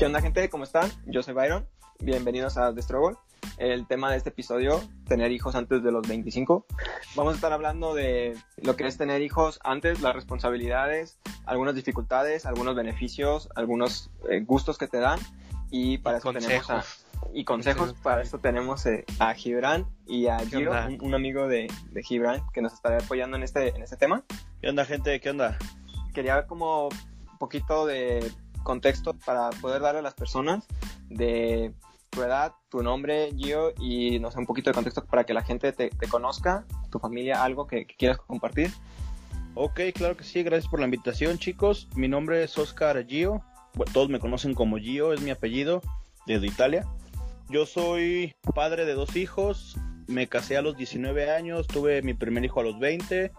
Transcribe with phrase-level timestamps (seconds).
[0.00, 0.48] ¿Qué onda gente?
[0.48, 0.90] ¿Cómo están?
[1.04, 1.68] Yo soy Byron.
[1.98, 3.18] Bienvenidos a The Struggle.
[3.58, 6.64] El tema de este episodio, tener hijos antes de los 25.
[7.16, 12.46] Vamos a estar hablando de lo que es tener hijos antes, las responsabilidades, algunas dificultades,
[12.46, 15.18] algunos beneficios, algunos eh, gustos que te dan.
[15.70, 16.82] Y para eso tenemos a,
[17.34, 17.92] y consejos.
[18.02, 22.40] Para eso tenemos eh, a Gibran y a Gio, un, un, amigo de, de, Gibran
[22.54, 24.24] que nos estará apoyando en este, en este tema.
[24.62, 25.20] ¿Qué onda, gente?
[25.20, 25.58] ¿Qué onda?
[26.14, 28.32] Quería ver como un poquito de
[28.62, 30.66] contexto para poder darle a las personas
[31.08, 31.72] de
[32.10, 35.42] tu edad, tu nombre, Gio, y no sé, un poquito de contexto para que la
[35.42, 38.72] gente te, te conozca, tu familia, algo que, que, quieras compartir.
[39.54, 41.88] Ok, claro que sí, gracias por la invitación, chicos.
[41.94, 43.42] Mi nombre es Oscar Gio,
[43.92, 45.82] todos me conocen como Gio, es mi apellido,
[46.26, 46.86] desde Italia.
[47.48, 52.44] Yo soy padre de dos hijos, me casé a los 19 años, tuve mi primer
[52.44, 53.32] hijo a los 20,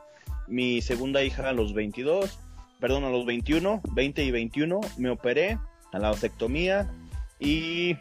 [0.47, 2.39] mi segunda hija a los 22,
[2.81, 5.59] perdón, a los 21, 20 y 21, me operé
[5.93, 6.91] a la vasectomía
[7.39, 7.95] y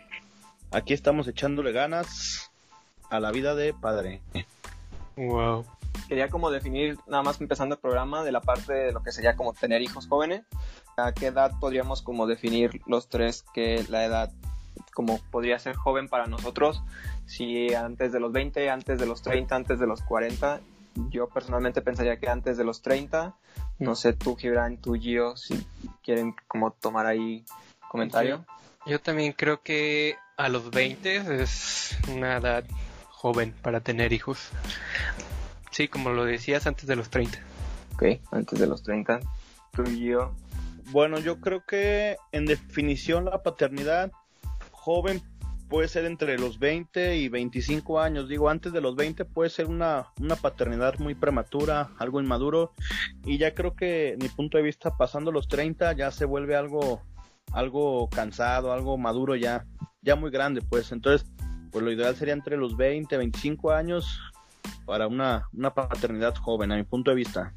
[0.73, 2.51] aquí estamos echándole ganas
[3.11, 4.23] a la vida de padre.
[5.17, 5.67] Wow.
[6.09, 9.37] Quería como definir, nada más empezando el programa, de la parte de lo que sería
[9.37, 10.47] como tener hijos jóvenes.
[10.97, 14.33] ¿A qué edad podríamos como definir los tres que la edad
[14.95, 16.83] como podría ser joven para nosotros?
[17.27, 20.61] Si antes de los 20, antes de los 30, antes de los 40.
[21.11, 23.35] Yo personalmente pensaría que antes de los 30.
[23.79, 25.67] No sé, tú, Gibran, tú, Gio, si
[26.05, 27.45] quieren como tomar ahí
[27.89, 28.45] comentario.
[28.85, 32.65] Yo, yo también creo que a los 20 es una edad
[33.09, 34.51] joven para tener hijos.
[35.71, 37.39] Sí, como lo decías, antes de los 30.
[37.95, 39.21] Ok, antes de los 30.
[39.73, 40.35] Tú y yo.
[40.91, 44.11] Bueno, yo creo que en definición la paternidad
[44.73, 45.23] joven
[45.71, 48.29] puede ser entre los 20 y 25 años.
[48.29, 52.73] Digo, antes de los 20 puede ser una, una paternidad muy prematura, algo inmaduro.
[53.25, 57.01] Y ya creo que, mi punto de vista, pasando los 30 ya se vuelve algo,
[57.53, 59.65] algo cansado, algo maduro ya,
[60.03, 60.91] ya muy grande, pues.
[60.91, 61.31] Entonces,
[61.71, 64.21] pues lo ideal sería entre los 20, 25 años
[64.85, 67.55] para una, una paternidad joven, a mi punto de vista.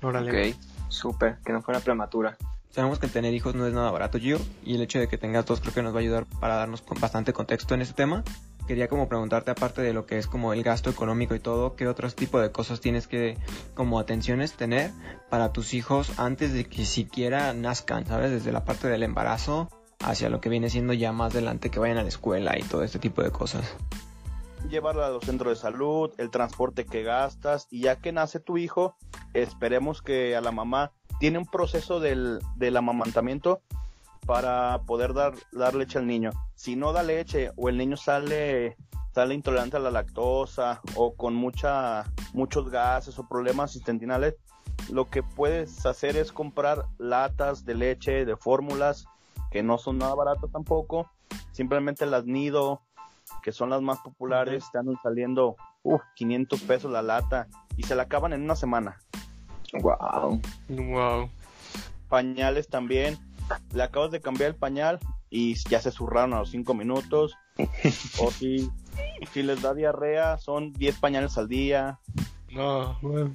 [0.00, 0.52] Órale.
[0.52, 0.56] Ok,
[0.88, 2.36] súper, que no fuera prematura.
[2.78, 5.44] Sabemos que tener hijos no es nada barato, Gio, y el hecho de que tengas
[5.44, 8.22] dos creo que nos va a ayudar para darnos bastante contexto en este tema.
[8.68, 11.88] Quería como preguntarte, aparte de lo que es como el gasto económico y todo, ¿qué
[11.88, 13.36] otros tipo de cosas tienes que,
[13.74, 14.92] como atenciones, tener
[15.28, 18.30] para tus hijos antes de que siquiera nazcan, ¿sabes?
[18.30, 19.68] Desde la parte del embarazo
[19.98, 22.84] hacia lo que viene siendo ya más adelante que vayan a la escuela y todo
[22.84, 23.74] este tipo de cosas
[24.68, 28.58] llevarlo a los centros de salud, el transporte que gastas y ya que nace tu
[28.58, 28.96] hijo,
[29.32, 33.60] esperemos que a la mamá tiene un proceso del, del amamantamiento
[34.26, 36.30] para poder dar, dar leche al niño.
[36.54, 38.76] Si no da leche o el niño sale
[39.14, 44.36] sale intolerante a la lactosa o con mucha muchos gases o problemas intestinales,
[44.90, 49.06] lo que puedes hacer es comprar latas de leche, de fórmulas
[49.50, 51.10] que no son nada baratas tampoco,
[51.52, 52.82] simplemente las nido
[53.42, 58.04] que son las más populares, están saliendo uh, 500 pesos la lata y se la
[58.04, 58.98] acaban en una semana.
[59.74, 60.40] Wow.
[60.68, 61.30] Wow.
[62.08, 63.18] Pañales también.
[63.72, 64.98] Le acabas de cambiar el pañal
[65.30, 67.34] y ya se zurraron a los 5 minutos.
[68.20, 68.70] o si,
[69.32, 71.98] si les da diarrea, son 10 pañales al día.
[72.50, 73.32] No, wow.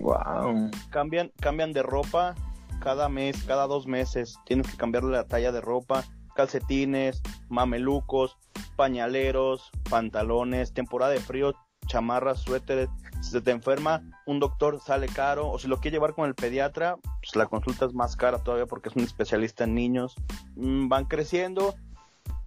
[0.00, 0.70] wow.
[0.90, 2.34] Cambian, cambian de ropa
[2.80, 4.38] cada mes, cada dos meses.
[4.44, 8.36] Tienes que cambiarle la talla de ropa, calcetines, mamelucos,
[8.76, 11.54] pañaleros, pantalones, temporada de frío,
[11.92, 12.88] chamarras, suéteres.
[13.20, 15.48] Si se te enferma, un doctor sale caro.
[15.50, 18.66] O si lo quiere llevar con el pediatra, pues la consulta es más cara todavía
[18.66, 20.16] porque es un especialista en niños.
[20.56, 21.74] Mm, van creciendo,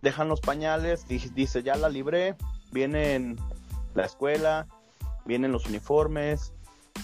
[0.01, 2.35] dejan los pañales, dice ya la libré,
[2.71, 3.37] vienen
[3.93, 4.67] la escuela,
[5.25, 6.53] vienen los uniformes,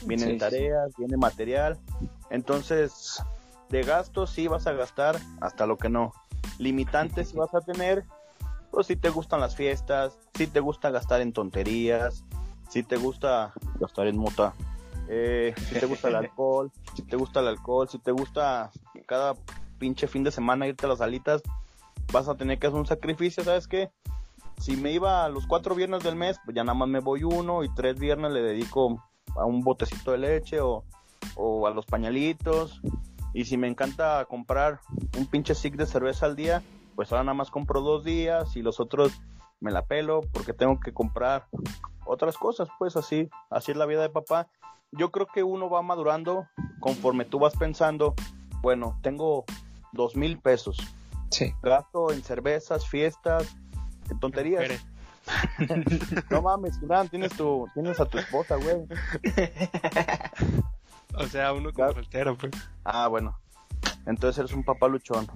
[0.06, 0.96] vienen sí, tareas, sí.
[0.98, 1.78] viene material.
[2.30, 3.22] Entonces,
[3.70, 6.14] de gastos sí vas a gastar hasta lo que no.
[6.58, 8.04] Limitantes sí vas a tener
[8.72, 12.24] pues si te gustan las fiestas, si te gusta gastar en tonterías,
[12.70, 14.54] si te gusta gastar en mota,
[15.10, 18.72] eh, si te gusta el alcohol, si te gusta el alcohol, si te gusta
[19.06, 19.34] cada
[19.78, 21.42] pinche fin de semana irte a las alitas,
[22.14, 23.92] vas a tener que hacer un sacrificio, ¿sabes qué?
[24.58, 27.24] Si me iba a los cuatro viernes del mes, pues ya nada más me voy
[27.24, 29.04] uno y tres viernes le dedico
[29.36, 30.84] a un botecito de leche o,
[31.36, 32.80] o a los pañalitos.
[33.34, 34.80] Y si me encanta comprar
[35.18, 36.62] un pinche stick de cerveza al día,
[36.96, 39.22] pues ahora nada más compro dos días y los otros
[39.60, 41.48] me la pelo porque tengo que comprar
[42.06, 44.48] otras cosas, pues así, así es la vida de papá.
[44.92, 46.48] Yo creo que uno va madurando
[46.80, 48.16] conforme tú vas pensando,
[48.62, 49.46] bueno, tengo
[49.94, 50.78] dos mil pesos.
[51.30, 51.54] Sí.
[51.62, 53.56] Gasto en cervezas, fiestas,
[54.10, 54.84] en tonterías.
[56.30, 56.80] no mames,
[57.10, 58.86] tienes tu, tienes a tu esposa, güey.
[61.14, 62.52] o sea, uno como soltero, pues.
[62.84, 63.38] Ah, bueno.
[64.06, 65.28] Entonces eres un papá luchón.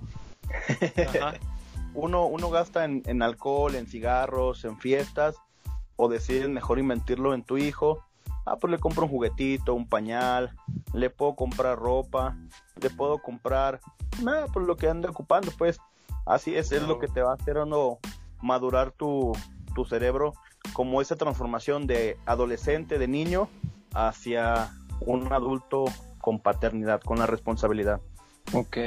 [1.94, 5.36] Uno, uno gasta en, en alcohol, en cigarros, en fiestas,
[5.96, 8.04] o deciden mejor invertirlo en tu hijo.
[8.46, 10.56] Ah, pues le compro un juguetito, un pañal,
[10.94, 12.38] le puedo comprar ropa,
[12.80, 13.80] le puedo comprar,
[14.22, 15.80] nada, pues lo que ande ocupando, pues
[16.26, 18.00] así es, es lo que te va a hacer o no
[18.42, 19.32] madurar tu,
[19.74, 20.34] tu cerebro
[20.74, 23.48] como esa transformación de adolescente, de niño,
[23.94, 25.86] hacia un adulto
[26.20, 28.02] con paternidad, con la responsabilidad.
[28.54, 28.78] Ok.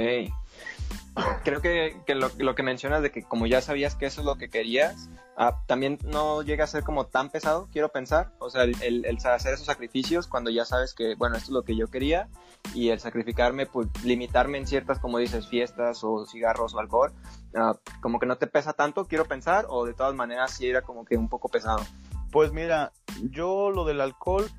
[1.43, 4.51] Creo que, lo, que mencionas de que como ya sabías que eso es lo que
[4.51, 8.33] querías, ah, también no llega a ser como tan pesado, quiero pensar.
[8.39, 11.77] O sea, el, hacer esos sacrificios cuando ya sabes que, bueno, esto es lo que
[11.77, 12.29] yo quería
[12.75, 17.13] y el sacrificarme, pues limitarme en ciertas, como dices, fiestas o cigarros o alcohol,
[17.57, 20.83] ah, como que no te pesa tanto, quiero pensar, o de todas maneras sí era
[20.83, 21.85] como que un poco pesado.
[22.31, 22.93] Pues mira,
[23.31, 24.51] yo lo del alcohol,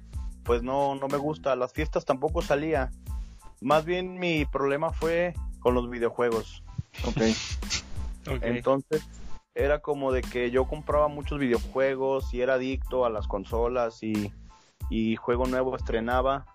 [0.43, 1.55] pues no, no me gusta.
[1.55, 2.91] Las fiestas tampoco salía.
[3.61, 6.63] Más bien mi problema fue con los videojuegos.
[8.27, 8.57] Okay.
[8.57, 9.07] Entonces
[9.55, 14.31] era como de que yo compraba muchos videojuegos y era adicto a las consolas y,
[14.89, 16.45] y juego nuevo estrenaba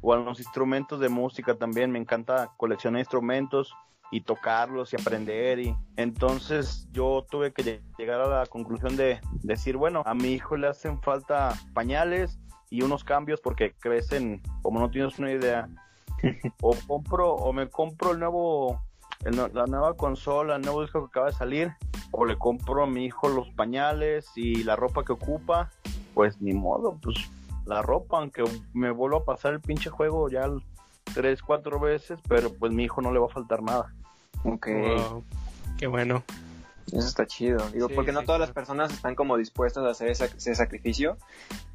[0.00, 1.92] o a los instrumentos de música también.
[1.92, 3.72] Me encanta coleccionar instrumentos
[4.10, 9.76] y tocarlos y aprender y entonces yo tuve que llegar a la conclusión de decir
[9.76, 12.40] bueno a mi hijo le hacen falta pañales
[12.70, 15.68] y unos cambios porque crecen como no tienes una idea
[16.60, 18.82] o compro o me compro el nuevo
[19.22, 21.72] la nueva consola el nuevo disco que acaba de salir
[22.10, 25.70] o le compro a mi hijo los pañales y la ropa que ocupa
[26.14, 27.16] pues ni modo pues
[27.66, 30.50] la ropa aunque me vuelva a pasar el pinche juego ya
[31.12, 33.92] tres cuatro veces pero pues mi hijo no le va a faltar nada
[34.44, 34.68] ok
[35.78, 36.22] qué bueno
[36.92, 37.58] eso está chido.
[37.70, 41.16] Digo, porque no todas las personas están como dispuestas a hacer ese, sacrificio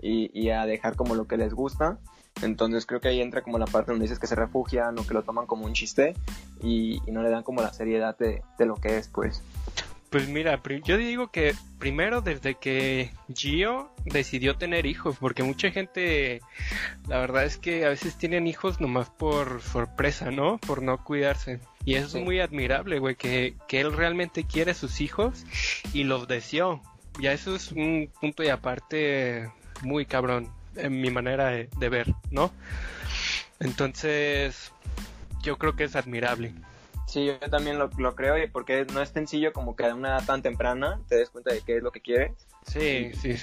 [0.02, 1.98] y, y, a dejar como lo que les gusta.
[2.42, 5.14] Entonces creo que ahí entra como la parte donde dices que se refugian o que
[5.14, 6.16] lo toman como un chiste
[6.62, 9.42] y, no le dan como la seriedad de, lo que es, pues.
[10.10, 16.42] Pues mira, yo digo que primero desde que Gio decidió tener hijos, porque mucha gente,
[17.08, 20.58] la verdad es que a veces tienen hijos nomás por sorpresa, ¿no?
[20.58, 21.60] Por no cuidarse.
[21.84, 25.46] Y eso es muy admirable, güey, que, que él realmente quiere sus hijos
[25.94, 26.82] y los deseó.
[27.20, 29.52] Ya eso es un punto y aparte
[29.84, 32.52] muy cabrón en mi manera de, ver, ¿no?
[33.60, 34.72] Entonces,
[35.42, 36.54] yo creo que es admirable.
[37.08, 40.26] Sí, yo también lo, lo, creo, porque no es sencillo como que a una edad
[40.26, 42.32] tan temprana te des cuenta de qué es lo que quieres.
[42.66, 43.36] Sí, sí.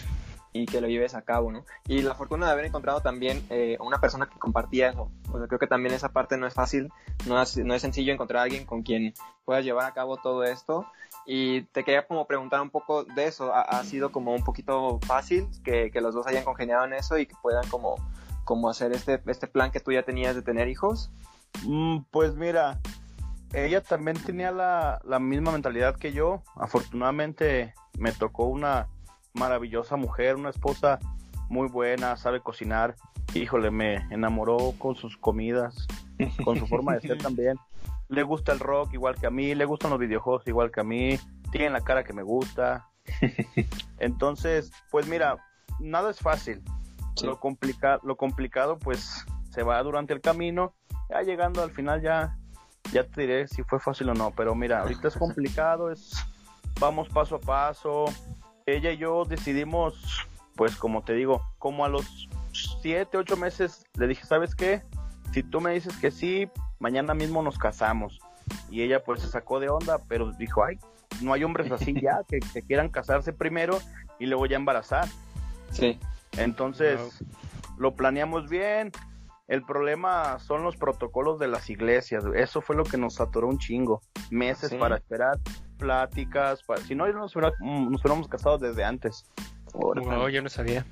[0.53, 1.65] Y que lo lleves a cabo, ¿no?
[1.87, 5.11] Y la fortuna de haber encontrado también eh, una persona que compartía eso.
[5.31, 6.93] O sea, creo que también esa parte no es fácil,
[7.27, 9.15] no es, no es sencillo encontrar a alguien con quien
[9.45, 10.87] puedas llevar a cabo todo esto
[11.25, 13.53] y te quería como preguntar un poco de eso.
[13.55, 17.35] ¿Ha, sido como un poquito fácil que, los dos hayan congeniado en eso y que
[17.41, 17.95] puedan como,
[18.45, 21.11] como hacer este, este plan que tú ya tenías de tener hijos?
[21.65, 22.81] Mm, pues mira,
[23.53, 26.43] ella también tenía la, la misma mentalidad que yo.
[26.57, 28.89] Afortunadamente me tocó una
[29.35, 30.99] maravillosa mujer, una esposa
[31.49, 32.97] muy buena, sabe cocinar.
[33.35, 35.87] Híjole, me enamoró con sus comidas,
[36.45, 37.57] con su forma de ser también
[38.13, 40.85] le gusta el rock igual que a mí, le gustan los videojuegos igual que a
[40.85, 41.19] mí,
[41.51, 42.89] tiene la cara que me gusta.
[43.99, 45.39] Entonces, pues mira,
[45.81, 46.63] nada es fácil.
[47.23, 50.75] Lo, complica lo complicado pues se va durante el camino,
[51.11, 52.39] ya llegando al final ya,
[52.91, 56.13] ya te diré si fue fácil o no, pero mira, ahorita es complicado, es
[56.81, 58.05] vamos paso a paso.
[58.67, 60.27] Ella y yo decidimos,
[60.57, 64.83] pues como te digo, como a los siete, ocho meses le dije, ¿sabes qué?
[65.33, 68.21] Si tú me dices que sí, mañana mismo nos casamos.
[68.71, 70.79] Y ella pues se sacó de onda, pero dijo, ay,
[71.23, 73.79] no hay hombres así ya, que, quieran casarse primero
[74.19, 75.09] y luego ya embarazar.
[75.71, 75.99] Sí.
[76.37, 77.23] Entonces,
[77.79, 78.93] lo planeamos bien.
[79.49, 82.25] El problema son los protocolos de las iglesias.
[82.35, 84.01] Eso fue lo que nos atoró un chingo.
[84.31, 85.39] Meses para esperar,
[85.83, 86.61] pláticas.
[86.87, 89.25] Si no, nos, nos hubiéramos casado desde antes.
[89.75, 90.87] No, yo no sabía.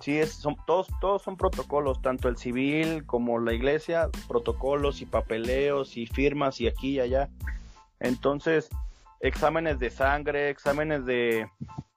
[0.00, 5.06] Sí, es, son, todos, todos son protocolos, tanto el civil como la iglesia, protocolos y
[5.06, 7.30] papeleos y firmas y aquí y allá.
[8.00, 8.68] Entonces,
[9.20, 11.48] exámenes de sangre, exámenes de...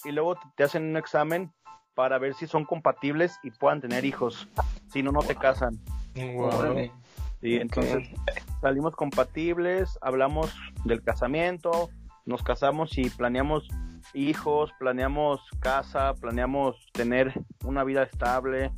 [0.06, 1.52] Y luego te hacen un examen
[1.94, 4.48] para ver si son compatibles y puedan tener hijos.
[4.92, 5.78] Si no, no te casan.
[7.42, 8.10] Y entonces
[8.62, 10.54] salimos compatibles, hablamos
[10.84, 11.90] del casamiento,
[12.26, 13.68] nos casamos y planeamos
[14.14, 18.72] hijos, planeamos casa, planeamos tener una vida estable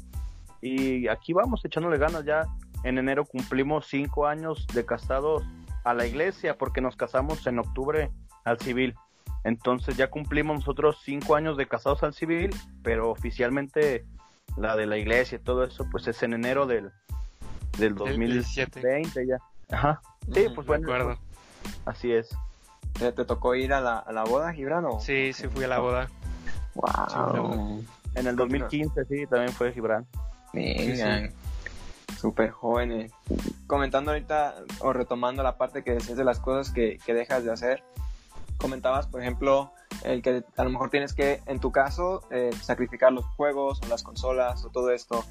[0.61, 2.45] y aquí vamos echándole ganas ya.
[2.83, 5.43] En enero cumplimos cinco años de casados
[5.83, 8.11] a la iglesia porque nos casamos en octubre
[8.43, 8.95] al civil.
[9.43, 12.51] Entonces ya cumplimos nosotros cinco años de casados al civil,
[12.83, 14.05] pero oficialmente
[14.57, 16.91] la de la iglesia y todo eso pues es en enero del,
[17.77, 19.37] del 2020 ya.
[19.71, 20.01] Ajá.
[20.33, 21.17] Sí, pues bueno.
[21.85, 22.29] Así es.
[22.93, 24.85] ¿Te, te tocó ir a la, a la boda, Gibran?
[24.85, 24.99] o?
[24.99, 26.09] Sí, sí fui a la boda.
[26.75, 27.83] Wow.
[28.15, 30.05] En el 2015, sí, también fue Gibran.
[30.53, 31.29] Venga.
[32.19, 33.11] Súper jóvenes.
[33.67, 37.51] Comentando ahorita o retomando la parte que decías de las cosas que, que dejas de
[37.51, 37.83] hacer.
[38.57, 39.71] Comentabas, por ejemplo,
[40.03, 43.87] el que a lo mejor tienes que, en tu caso, eh, sacrificar los juegos o
[43.87, 45.23] las consolas o todo esto.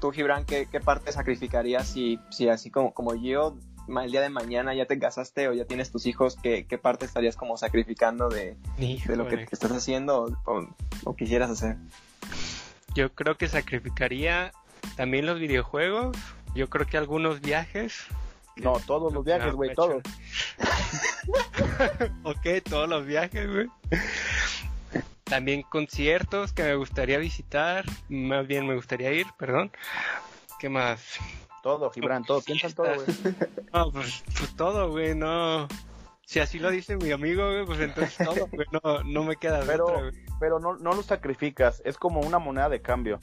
[0.00, 3.56] Tú, Gibran, ¿qué, qué parte sacrificarías si, si así como, como yo,
[3.88, 7.04] el día de mañana ya te casaste o ya tienes tus hijos, ¿qué, qué parte
[7.06, 8.56] estarías como sacrificando de,
[9.12, 10.68] de lo que estás haciendo o, o-
[11.04, 11.76] o quisieras hacer?
[12.94, 14.52] Yo creo que sacrificaría
[14.96, 16.16] también los videojuegos.
[16.54, 18.06] Yo creo que algunos viajes.
[18.56, 20.02] No, todos los viajes, güey, todos.
[22.24, 23.68] ok, todos los viajes, güey.
[25.24, 27.84] También conciertos que me gustaría visitar.
[28.08, 29.72] Más bien me gustaría ir, perdón.
[30.60, 31.18] ¿Qué más?
[31.62, 32.40] Todo, Gibran, todo.
[32.42, 33.06] Piensa en todo, güey.
[33.72, 35.66] No, pues, pues todo, güey, no.
[36.24, 39.60] Si así lo dice mi amigo, güey, pues entonces todo, güey, no, no me queda
[39.60, 40.26] de Pero- otra, güey.
[40.38, 43.20] Pero no, no lo sacrificas, es como una moneda de cambio.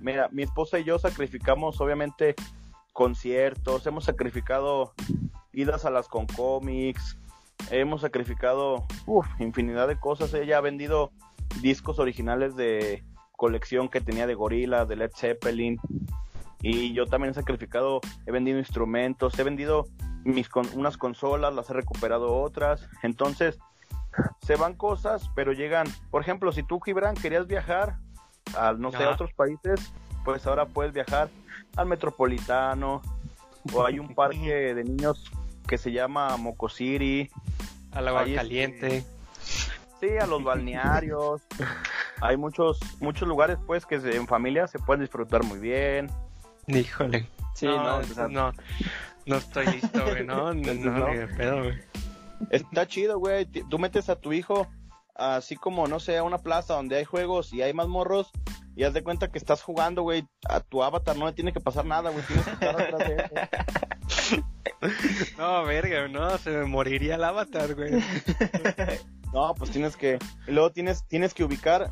[0.00, 2.34] Mira, mi esposa y yo sacrificamos, obviamente,
[2.92, 4.92] conciertos, hemos sacrificado
[5.52, 7.18] idas a las con cómics,
[7.70, 10.32] hemos sacrificado uf, infinidad de cosas.
[10.34, 11.10] Ella ha vendido
[11.60, 13.04] discos originales de
[13.36, 15.78] colección que tenía de Gorilla, de Led Zeppelin.
[16.62, 19.86] Y yo también he sacrificado, he vendido instrumentos, he vendido
[20.24, 22.86] mis con- unas consolas, las he recuperado otras.
[23.02, 23.58] Entonces,
[24.42, 25.86] se van cosas, pero llegan.
[26.10, 27.96] Por ejemplo, si tú, Gibran, querías viajar
[28.58, 29.92] a, no sé, a otros países,
[30.24, 31.30] pues ahora puedes viajar
[31.76, 33.00] al Metropolitano,
[33.72, 35.30] o hay un parque de niños
[35.70, 37.30] que se llama Moco City,
[37.92, 39.04] Al agua ahí es- caliente.
[40.00, 41.42] sí, a los balnearios.
[42.20, 46.10] Hay muchos muchos lugares, pues, que se- en familia se pueden disfrutar muy bien.
[46.66, 47.28] Híjole.
[47.54, 48.52] Sí, no, no, sea, no,
[49.26, 51.08] no estoy listo, güey, no, no, Entonces, no, no.
[51.08, 51.78] ni de pedo, güey.
[52.50, 53.46] Está chido, güey.
[53.46, 54.66] Tú metes a tu hijo
[55.14, 58.30] así como, no sé, a una plaza donde hay juegos y hay más morros
[58.74, 60.26] y haz de cuenta que estás jugando, güey.
[60.48, 62.24] A tu avatar no le tiene que pasar nada, güey.
[62.26, 63.30] Tienes que estar atrás de él.
[65.38, 67.92] No, verga, no, se me moriría el avatar, güey.
[69.32, 70.18] No, pues tienes que...
[70.46, 71.90] Y luego tienes, tienes que ubicar...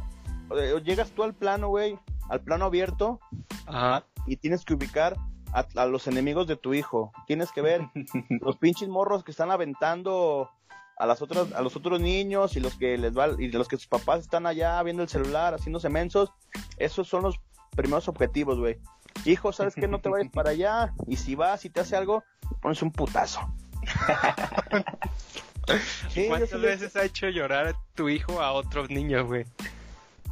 [0.59, 1.99] eh, Llegas tú al plano, güey.
[2.29, 3.21] Al plano abierto
[3.67, 4.05] Ajá.
[4.27, 5.17] y tienes que ubicar
[5.53, 7.13] a, a los enemigos de tu hijo.
[7.27, 7.83] Tienes que ver
[8.41, 10.51] los pinches morros que están aventando
[10.99, 13.77] a las otras a los otros niños y los que les va y los que
[13.77, 16.33] sus papás están allá viendo el celular haciéndose mensos.
[16.77, 17.41] Esos son los
[17.77, 18.79] primeros objetivos, güey.
[19.25, 19.89] Hijo, ¿sabes qué?
[19.89, 22.25] No te vayas para allá y si vas y te hace algo,
[22.61, 23.41] pones un putazo.
[26.09, 29.45] Sí, ¿Cuántas sí veces ha hecho llorar a tu hijo a otros niños, güey?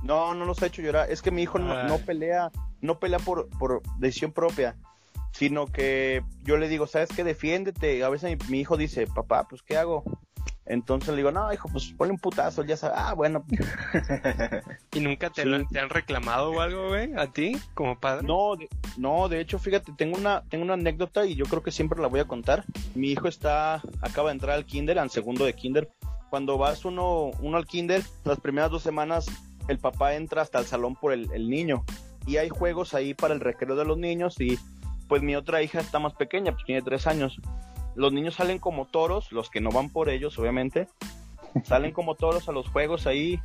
[0.02, 1.10] No, no los ha hecho llorar.
[1.10, 1.88] Es que mi hijo no, Ay.
[1.88, 4.76] no pelea, no pelea por, por decisión propia,
[5.32, 7.22] sino que yo le digo, ¿sabes qué?
[7.24, 8.02] Defiéndete.
[8.02, 10.04] A veces mi, mi hijo dice, papá, pues ¿qué hago?
[10.68, 12.94] Entonces le digo, no, hijo, pues ponle un putazo, ya sabe.
[12.96, 13.44] Ah, bueno.
[14.92, 15.48] ¿Y nunca te, Sí.
[15.48, 17.12] lo- te han reclamado o algo, güey?
[17.16, 18.26] ¿A ti, como padre?
[18.26, 21.70] No, de, no, de hecho, fíjate, tengo una, tengo una anécdota y yo creo que
[21.70, 22.64] siempre la voy a contar.
[22.94, 25.88] Mi hijo está, acaba de entrar al kinder, al segundo de kinder.
[26.30, 29.26] Cuando vas uno, uno al kinder, las primeras dos semanas,
[29.68, 31.84] el papá entra hasta el salón por el, el niño.
[32.26, 34.58] Y hay juegos ahí para el recreo de los niños y
[35.08, 37.38] pues mi otra hija está más pequeña, pues tiene tres años.
[37.96, 40.86] Los niños salen como toros, los que no van por ellos, obviamente.
[41.64, 43.40] Salen como toros a los juegos ahí,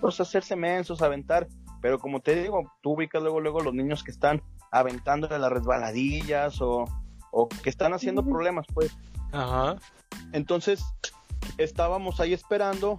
[0.00, 1.46] pues hacerse mensos, a aventar.
[1.80, 4.42] Pero como te digo, tú ubicas luego, luego los niños que están
[4.72, 6.84] aventando de las resbaladillas o,
[7.30, 8.90] o que están haciendo problemas, pues.
[9.30, 9.76] Ajá.
[10.32, 10.84] Entonces,
[11.56, 12.98] estábamos ahí esperando.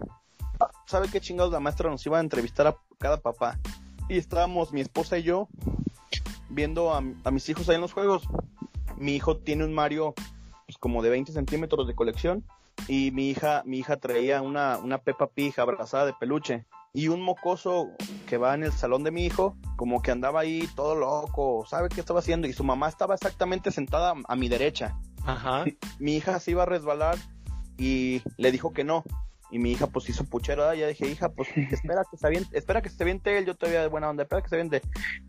[0.85, 3.59] ¿Sabe qué chingados la maestra nos iba a entrevistar a cada papá?
[4.07, 5.49] Y estábamos mi esposa y yo
[6.49, 8.23] viendo a, a mis hijos ahí en los juegos.
[8.95, 10.13] Mi hijo tiene un Mario
[10.83, 12.43] como de 20 centímetros de colección
[12.89, 17.21] y mi hija, mi hija traía una, una Peppa Pig abrazada de peluche y un
[17.21, 17.91] mocoso
[18.27, 21.87] que va en el salón de mi hijo, como que andaba ahí todo loco, ¿sabe
[21.87, 22.49] qué estaba haciendo?
[22.49, 25.63] Y su mamá estaba exactamente sentada a mi derecha Ajá.
[25.99, 27.15] mi hija se iba a resbalar
[27.77, 29.05] y le dijo que no.
[29.51, 32.81] Y mi hija pues hizo puchero, ya dije, hija, pues espera que se aviente, espera
[32.81, 34.81] que se aviente él, yo todavía de buena onda, espera que se aviente.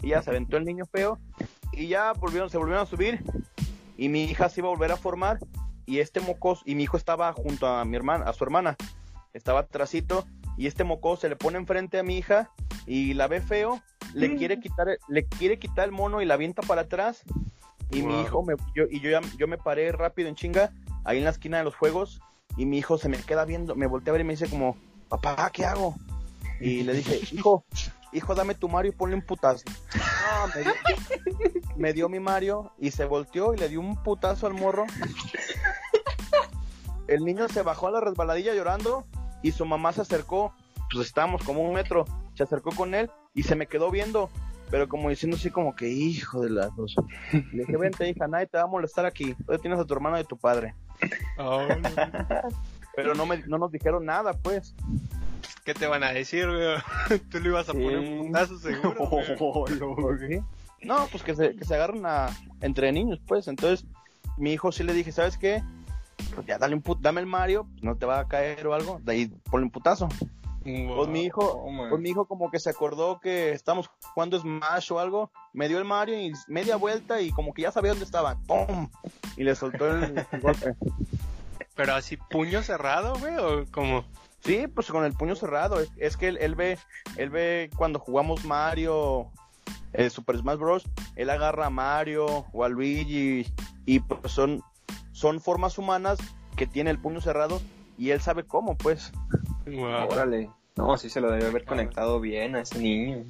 [0.02, 1.20] Y ya se aventó el niño feo
[1.72, 3.22] y ya volvieron, se volvieron a subir
[3.96, 5.38] y mi hija se iba a volver a formar
[5.86, 8.76] y este mocos, y mi hijo estaba junto a mi hermana, a su hermana,
[9.32, 10.24] estaba atrasito
[10.56, 12.50] y este mocoso se le pone enfrente a mi hija
[12.86, 13.82] y la ve feo,
[14.14, 17.22] le quiere quitar, le quiere quitar el mono y la avienta para atrás
[17.90, 20.72] y mi hijo me, yo, y yo ya, yo me paré rápido en chinga
[21.04, 22.20] ahí en la esquina de los juegos
[22.56, 24.76] y mi hijo se me queda viendo, me voltea a ver y me dice como,
[25.08, 25.96] papá, ¿qué hago?
[26.60, 27.64] Y le dije, hijo,
[28.14, 29.64] hijo, dame tu Mario y ponle un putazo.
[29.94, 30.72] No, me dio,
[31.76, 34.86] me dio mi Mario y se volteó y le dio un putazo al morro.
[37.08, 39.04] el niño se bajó a la resbaladilla llorando
[39.42, 40.54] y su mamá se acercó,
[40.92, 44.30] pues estábamos como un metro, se acercó con él y se me quedó viendo,
[44.70, 46.96] pero como diciendo así como que hijo de las dos.
[47.32, 50.16] Le dije, vente hija, nadie te va a molestar aquí, tú tienes a tu hermano
[50.16, 50.74] y a tu padre.
[51.38, 51.66] Oh,
[52.96, 54.74] Pero no, me, no nos dijeron nada, pues.
[55.64, 56.76] ¿Qué te van a decir, güey?
[57.30, 59.08] Tú le ibas a poner un puntazo seguro.
[60.18, 60.42] güey.
[60.82, 62.28] No, pues que se, que se agarran a,
[62.60, 63.48] entre niños, pues.
[63.48, 63.86] Entonces,
[64.36, 65.62] mi hijo sí le dije, ¿sabes qué?
[66.34, 68.74] Pues ya dale un put, dame el Mario, pues no te va a caer o
[68.74, 70.08] algo, de ahí ponle un putazo.
[70.64, 74.92] Pues mi hijo, Oh, pues mi hijo como que se acordó que estamos jugando Smash
[74.92, 78.06] o algo, me dio el Mario y media vuelta y como que ya sabía dónde
[78.06, 78.88] estaba, ¡pum!
[79.36, 80.74] Y le soltó el golpe.
[81.76, 84.04] Pero así puño cerrado, güey, o como.
[84.44, 85.80] Sí, pues con el puño cerrado.
[85.80, 86.78] Es, es que él, él ve,
[87.16, 89.30] él ve cuando jugamos Mario,
[89.94, 90.84] eh, Super Smash Bros.
[91.16, 93.46] Él agarra a Mario o a Luigi
[93.86, 94.62] y pues son,
[95.12, 96.18] son formas humanas
[96.56, 97.60] que tiene el puño cerrado
[97.96, 99.12] y él sabe cómo, pues.
[99.66, 100.08] Wow.
[100.10, 100.50] Órale.
[100.76, 103.24] No, sí se lo debe haber conectado bien a ese niño.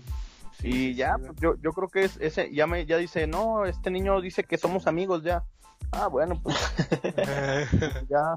[0.63, 3.91] Y ya, pues, yo, yo creo que es ese, ya me, ya dice, no, este
[3.91, 5.45] niño dice que somos amigos ya.
[5.93, 6.57] Ah, bueno, pues
[8.09, 8.37] ya,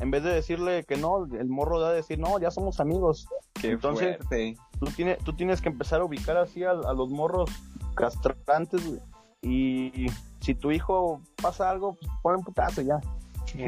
[0.00, 3.28] en vez de decirle que no, el morro va a decir, no, ya somos amigos.
[3.54, 4.56] Qué Entonces, fuerte.
[4.78, 7.50] tú tienes, tú tienes que empezar a ubicar así a, a los morros
[7.94, 9.00] castrantes güey.
[9.42, 10.06] y
[10.44, 13.00] si tu hijo pasa algo, pues pon un putazo ya.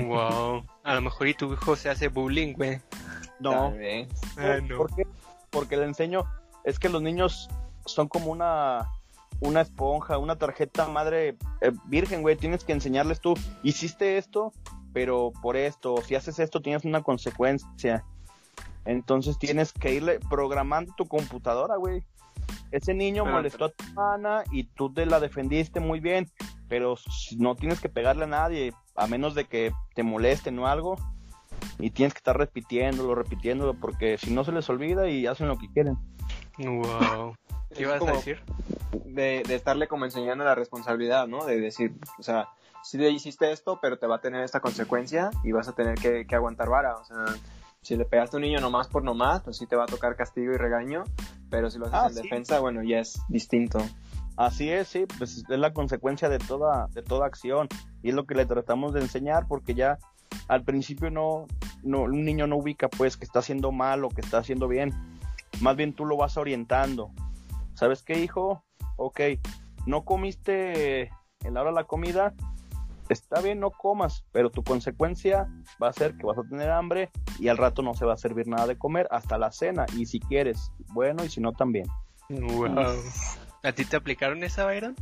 [0.07, 0.63] wow.
[0.85, 2.81] A lo mejor y tu hijo se hace bullying, güey.
[3.41, 4.77] No, no.
[4.77, 5.07] ¿por qué?
[5.51, 6.25] Porque le enseño,
[6.65, 7.49] es que los niños
[7.87, 8.91] son como una
[9.41, 14.53] una esponja, una tarjeta madre eh, virgen, güey, tienes que enseñarles tú, hiciste esto,
[14.97, 18.03] pero por esto, si haces esto tienes una consecuencia.
[18.87, 22.03] Entonces tienes que irle programando tu computadora, güey.
[22.71, 26.31] Ese niño Pero- molestó a tu hermana y tú te la defendiste muy bien,
[26.67, 30.67] pero si- no tienes que pegarle a nadie, a menos de que te molesten o
[30.67, 30.97] algo.
[31.79, 35.59] Y tienes que estar repitiéndolo, repitiéndolo, porque si no se les olvida y hacen lo
[35.59, 35.99] que quieren.
[36.57, 37.35] Wow.
[37.69, 38.41] Es ¿Qué ibas como a decir?
[39.05, 41.45] De, de estarle como enseñando la responsabilidad, ¿no?
[41.45, 42.49] De decir, o sea,
[42.87, 45.95] sí le hiciste esto, pero te va a tener esta consecuencia y vas a tener
[45.97, 46.97] que, que aguantar vara.
[46.97, 47.25] O sea,
[47.83, 50.17] si le pegaste a un niño nomás por nomás, pues sí te va a tocar
[50.17, 51.05] castigo y regaño,
[51.51, 52.23] pero si lo haces Ah, en sí.
[52.23, 53.79] defensa, bueno, ya es distinto.
[54.37, 57.69] Así es, sí, pues es la consecuencia de toda, de toda acción.
[58.03, 59.99] Y es lo que le tratamos de enseñar, porque ya
[60.49, 61.47] al principio no,
[61.83, 64.93] no, un niño no ubica pues que está haciendo mal o que está haciendo bien.
[65.61, 67.11] Más bien tú lo vas orientando.
[67.75, 68.63] ¿Sabes qué, hijo?
[68.97, 69.21] Ok,
[69.87, 71.11] no comiste
[71.45, 72.35] en la hora de la comida,
[73.09, 75.49] está bien, no comas, pero tu consecuencia
[75.83, 78.17] va a ser que vas a tener hambre y al rato no se va a
[78.17, 79.87] servir nada de comer hasta la cena.
[79.97, 81.87] Y si quieres, bueno, y si no, también.
[82.29, 82.77] Wow.
[83.63, 84.95] ¿A ti te aplicaron esa, Byron?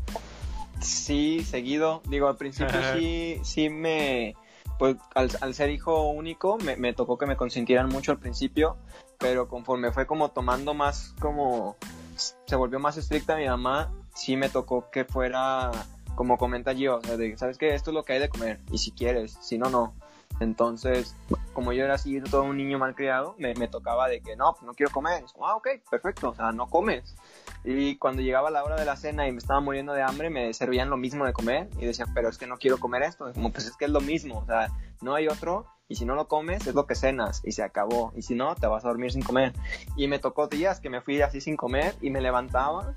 [0.81, 2.03] Sí, seguido.
[2.09, 2.95] Digo, al principio Ajá.
[2.95, 4.35] sí, sí me...
[4.79, 8.77] Pues al, al ser hijo único me, me tocó que me consintieran mucho al principio,
[9.19, 11.77] pero conforme fue como tomando más como...
[12.17, 15.71] Se volvió más estricta mi mamá, sí me tocó que fuera
[16.15, 17.75] como comenta yo, de, ¿sabes qué?
[17.75, 19.95] Esto es lo que hay de comer, y si quieres, si no, no.
[20.41, 21.15] Entonces,
[21.53, 24.65] como yo era así todo un niño malcriado, me, me tocaba de que no, pues
[24.65, 25.25] no quiero comer.
[25.33, 27.15] Como, ah, ok, perfecto, o sea, no comes.
[27.65, 30.53] Y cuando llegaba la hora de la cena y me estaba muriendo de hambre, me
[30.53, 33.33] servían lo mismo de comer y decían, pero es que no quiero comer esto.
[33.33, 34.69] Como, pues es que es lo mismo, o sea,
[35.01, 38.13] no hay otro y si no lo comes es lo que cenas y se acabó.
[38.17, 39.53] Y si no, te vas a dormir sin comer.
[39.97, 42.95] Y me tocó días que me fui así sin comer y me levantaba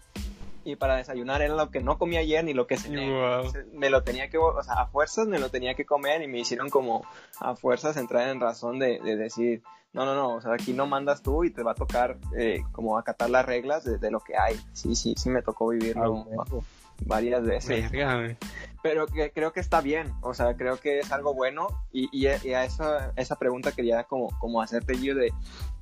[0.68, 3.10] y para desayunar era lo que no comí ayer ni lo que cené.
[3.10, 3.54] Wow.
[3.74, 6.40] Me lo tenía que, o sea, a fuerzas me lo tenía que comer y me
[6.40, 7.06] hicieron como
[7.40, 10.86] a fuerzas entrar en razón de, de decir, no, no, no, o sea, aquí no
[10.86, 14.20] mandas tú y te va a tocar eh, como acatar las reglas de, de lo
[14.20, 14.60] que hay.
[14.74, 16.64] Sí, sí, sí me tocó vivirlo Ah, bueno.
[17.06, 17.90] varias veces.
[17.90, 18.38] Güey.
[18.84, 22.28] Pero que creo que está bien, o sea, creo que es algo bueno y, y,
[22.44, 25.32] y a esa, esa pregunta quería como, como hacerte yo de,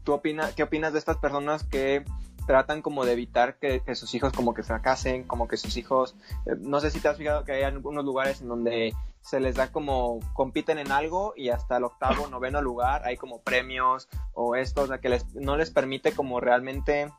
[0.04, 2.06] ¿tú opina, qué opinas de estas personas que
[2.46, 6.16] tratan como de evitar que, que sus hijos como que fracasen, como que sus hijos,
[6.46, 9.56] eh, no sé si te has fijado que hay algunos lugares en donde se les
[9.56, 14.56] da como, compiten en algo y hasta el octavo, noveno lugar hay como premios o
[14.56, 17.14] esto, o sea, que les, no les permite como realmente no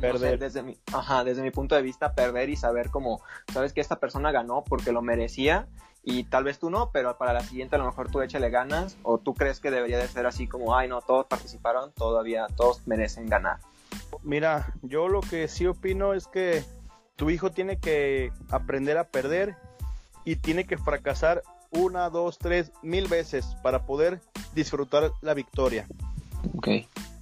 [0.00, 0.38] Perder.
[0.38, 3.22] desde mi, ajá, desde mi punto de vista, perder y saber como,
[3.52, 5.68] sabes que esta persona ganó porque lo merecía
[6.02, 8.96] y tal vez tú no, pero para la siguiente a lo mejor tú échale ganas
[9.02, 12.86] o tú crees que debería de ser así como, ay no, todos participaron, todavía todos
[12.86, 13.58] merecen ganar.
[14.22, 16.62] Mira, yo lo que sí opino es que
[17.16, 19.56] tu hijo tiene que aprender a perder
[20.24, 24.20] y tiene que fracasar una, dos, tres, mil veces para poder
[24.54, 25.86] disfrutar la victoria.
[26.56, 26.68] Ok.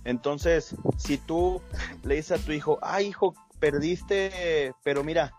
[0.05, 1.63] Entonces, si tú
[2.03, 5.33] le dices a tu hijo, ah, hijo, perdiste, pero mira,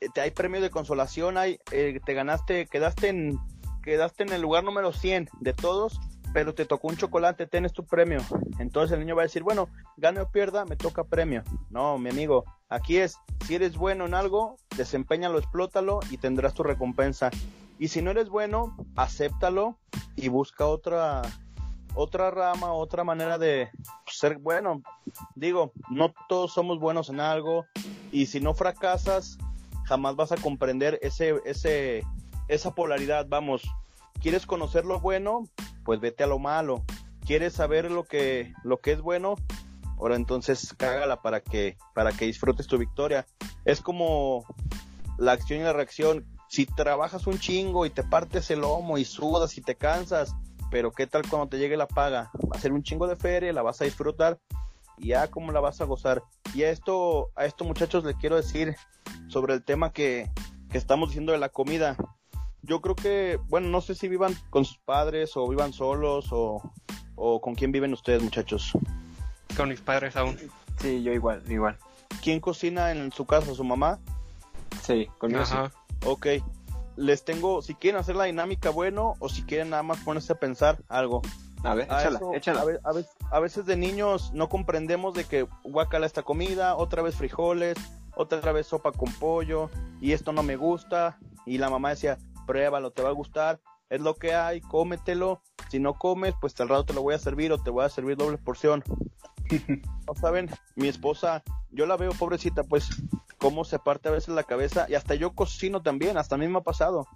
[0.00, 3.38] eh, te hay premio de consolación, hay, eh, te ganaste, quedaste en,
[3.82, 5.98] quedaste en el lugar número 100 de todos,
[6.32, 8.20] pero te tocó un chocolate, tienes tu premio.
[8.58, 11.42] Entonces el niño va a decir, bueno, gane o pierda, me toca premio.
[11.70, 16.62] No, mi amigo, aquí es, si eres bueno en algo, desempeñalo, explótalo y tendrás tu
[16.62, 17.30] recompensa.
[17.78, 19.78] Y si no eres bueno, acéptalo
[20.16, 21.22] y busca otra
[21.94, 23.70] otra rama, otra manera de
[24.06, 24.82] ser bueno.
[25.34, 27.66] Digo, no todos somos buenos en algo
[28.10, 29.38] y si no fracasas,
[29.84, 32.02] jamás vas a comprender ese, ese,
[32.48, 33.26] esa polaridad.
[33.28, 33.62] Vamos,
[34.20, 35.44] ¿quieres conocer lo bueno?
[35.84, 36.84] Pues vete a lo malo.
[37.26, 39.36] ¿Quieres saber lo que, lo que es bueno?
[39.98, 43.26] Ahora entonces cágala para que, para que disfrutes tu victoria.
[43.64, 44.44] Es como
[45.18, 46.26] la acción y la reacción.
[46.48, 50.34] Si trabajas un chingo y te partes el lomo y sudas y te cansas,
[50.70, 53.52] pero qué tal cuando te llegue la paga, va a ser un chingo de feria,
[53.52, 54.40] la vas a disfrutar
[54.98, 56.22] y ya cómo la vas a gozar.
[56.54, 58.74] Y a esto, a esto muchachos les quiero decir
[59.28, 60.30] sobre el tema que,
[60.70, 61.96] que estamos diciendo de la comida.
[62.62, 66.62] Yo creo que, bueno, no sé si vivan con sus padres o vivan solos o,
[67.16, 68.72] o con quién viven ustedes muchachos.
[69.56, 70.38] Con mis padres aún.
[70.80, 71.76] Sí, yo igual, igual.
[72.22, 73.54] ¿Quién cocina en su casa?
[73.54, 73.98] ¿Su mamá?
[74.82, 75.54] Sí, conmigo sí.
[76.04, 76.26] Ok,
[76.96, 80.36] les tengo, si quieren hacer la dinámica, bueno, o si quieren nada más ponerse a
[80.36, 81.22] pensar algo.
[81.64, 82.64] A ver, échala, échala.
[83.30, 87.78] A, veces, de niños no comprendemos de que guacala esta comida, otra vez frijoles,
[88.16, 89.70] otra vez sopa con pollo,
[90.00, 94.00] y esto no me gusta, y la mamá decía, pruébalo, te va a gustar, es
[94.00, 97.52] lo que hay, cómetelo, si no comes, pues al rato te lo voy a servir
[97.52, 98.82] o te voy a servir doble porción.
[100.06, 102.88] no saben, mi esposa, yo la veo pobrecita, pues
[103.38, 106.48] cómo se parte a veces la cabeza y hasta yo cocino también, hasta a mí
[106.48, 107.06] me ha pasado.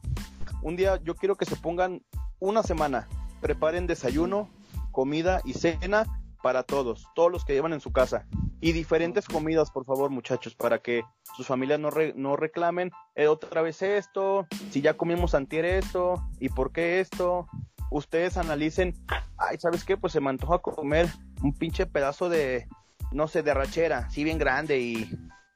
[0.63, 2.03] Un día yo quiero que se pongan
[2.41, 3.09] una semana,
[3.41, 4.51] preparen desayuno,
[4.93, 6.05] comida y cena
[6.43, 8.27] para todos, todos los que llevan en su casa.
[8.61, 11.03] Y diferentes comidas, por favor, muchachos, para que
[11.37, 16.49] sus familias no, no reclamen eh, otra vez esto, si ya comimos antier esto, y
[16.49, 17.47] por qué esto.
[17.91, 18.95] Ustedes analicen,
[19.37, 19.97] ay, ¿sabes qué?
[19.97, 21.09] Pues se me antoja comer
[21.43, 22.67] un pinche pedazo de,
[23.13, 25.09] no sé, de rachera, sí bien grande y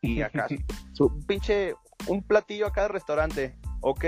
[0.02, 0.46] y acá
[0.92, 1.74] su pinche
[2.06, 3.56] un platillo a cada restaurante.
[3.80, 4.04] Ok,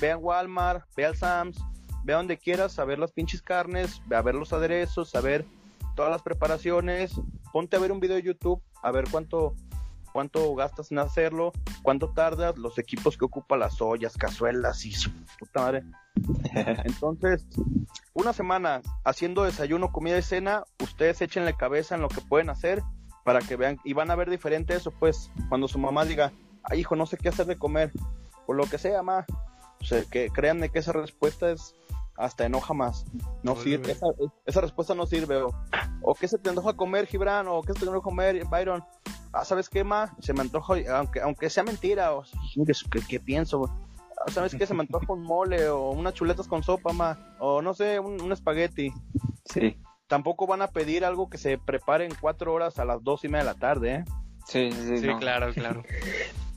[0.00, 1.58] ve a Walmart, ve al Sam's,
[2.04, 5.46] ve a donde quieras a ver las pinches carnes, a ver los aderezos, a ver
[5.94, 7.20] todas las preparaciones,
[7.52, 9.54] ponte a ver un video de YouTube, a ver cuánto
[10.12, 11.52] cuánto gastas en hacerlo,
[11.82, 15.84] cuánto tardas, los equipos que ocupa las ollas, cazuelas y su puta madre.
[16.84, 17.46] Entonces,
[18.12, 22.82] una semana haciendo desayuno, comida y cena, ustedes échenle cabeza en lo que pueden hacer
[23.24, 26.32] para que vean y van a ver diferente eso pues cuando su mamá diga
[26.64, 27.92] ay hijo no sé qué hacer de comer
[28.46, 29.24] o lo que sea ma
[29.80, 31.74] o sea, que créanme que esa respuesta es
[32.16, 33.04] hasta enoja más
[33.42, 33.96] no sirve
[34.46, 35.50] esa, respuesta no sirve o,
[36.02, 38.84] o qué se te antoja comer Gibran o qué se te antoja comer Byron
[39.32, 42.24] ah sabes qué ma se me antoja aunque aunque sea mentira o
[43.08, 44.66] qué, pienso ah, ¿Sabes qué?
[44.66, 47.34] Se me antoja un mole o unas chuletas con sopa, ma.
[47.40, 48.92] O no sé, un, un espagueti.
[49.44, 49.76] Sí
[50.12, 53.28] tampoco van a pedir algo que se prepare en cuatro horas a las dos y
[53.28, 54.04] media de la tarde, ¿eh?
[54.46, 55.82] Sí, sí, sí, claro, claro.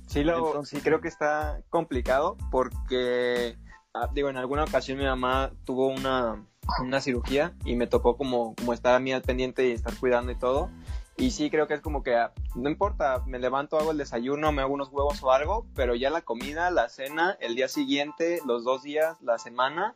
[0.07, 3.57] sí, lo, sí creo que está complicado porque,
[3.95, 6.45] ah, digo, en alguna ocasión mi mamá tuvo una,
[6.81, 10.31] una cirugía y me tocó como, como estar a mí al pendiente y estar cuidando
[10.31, 10.69] y todo.
[11.17, 14.51] Y sí, creo que es como que ah, no importa, me levanto, hago el desayuno,
[14.51, 18.41] me hago unos huevos o algo, pero ya la comida, la cena, el día siguiente,
[18.45, 19.95] los dos días, la semana,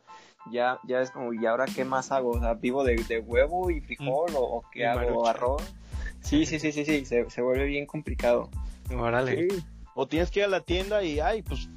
[0.50, 2.30] ya, ya es como, ¿y ahora qué más hago?
[2.30, 5.26] O sea, ¿vivo de, huevo y frijol o, qué hago?
[5.26, 5.62] ¿Arroz?
[6.22, 8.48] Sí, sí, sí, sí, sí, se, vuelve bien complicado.
[8.96, 9.48] Órale.
[9.94, 11.68] O tienes que ir a la tienda y, ay, pues,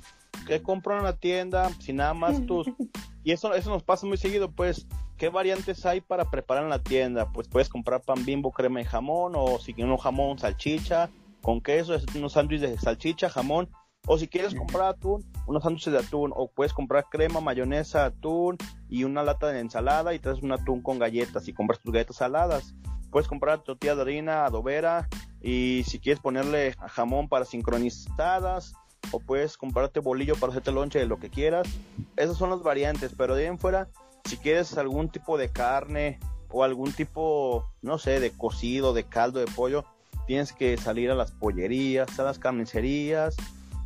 [0.45, 1.69] ¿qué compro en la tienda?
[1.79, 2.67] Si nada más tus...
[3.23, 6.79] y eso, eso nos pasa muy seguido, pues, ¿qué variantes hay para preparar en la
[6.79, 7.31] tienda?
[7.31, 11.09] Pues puedes comprar pan bimbo, crema y jamón, o si quieres un jamón, salchicha,
[11.41, 13.69] con queso, unos sándwiches de salchicha, jamón,
[14.05, 16.31] o si quieres comprar atún, unos sándwiches de atún.
[16.35, 18.57] O puedes comprar crema, mayonesa, atún
[18.89, 22.17] y una lata de ensalada y traes un atún con galletas y compras tus galletas
[22.17, 22.75] saladas.
[23.11, 25.07] Puedes comprar tortilla de harina, adobera
[25.41, 28.73] y si quieres ponerle jamón para sincronizadas.
[29.11, 31.67] O puedes comprarte bolillo para hacerte lonche de lo que quieras.
[32.15, 33.87] Esas son las variantes, pero de ahí en fuera,
[34.25, 39.39] si quieres algún tipo de carne o algún tipo, no sé, de cocido, de caldo
[39.39, 39.85] de pollo,
[40.27, 43.35] tienes que salir a las pollerías, a las carnicerías,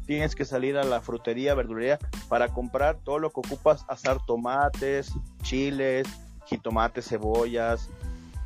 [0.06, 1.99] tienes que salir a la frutería, verdulería
[2.30, 5.12] para comprar todo lo que ocupas, asar tomates,
[5.43, 6.08] chiles,
[6.45, 7.89] jitomates, cebollas.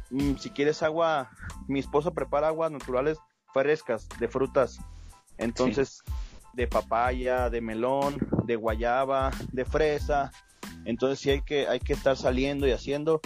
[0.10, 1.29] Mm, si quieres agua,
[1.67, 3.17] mi esposa prepara aguas naturales
[3.53, 4.79] frescas de frutas.
[5.38, 6.03] Entonces,
[6.53, 10.31] de papaya, de melón, de guayaba, de fresa.
[10.85, 13.21] Entonces sí hay que, hay que estar saliendo y haciendo.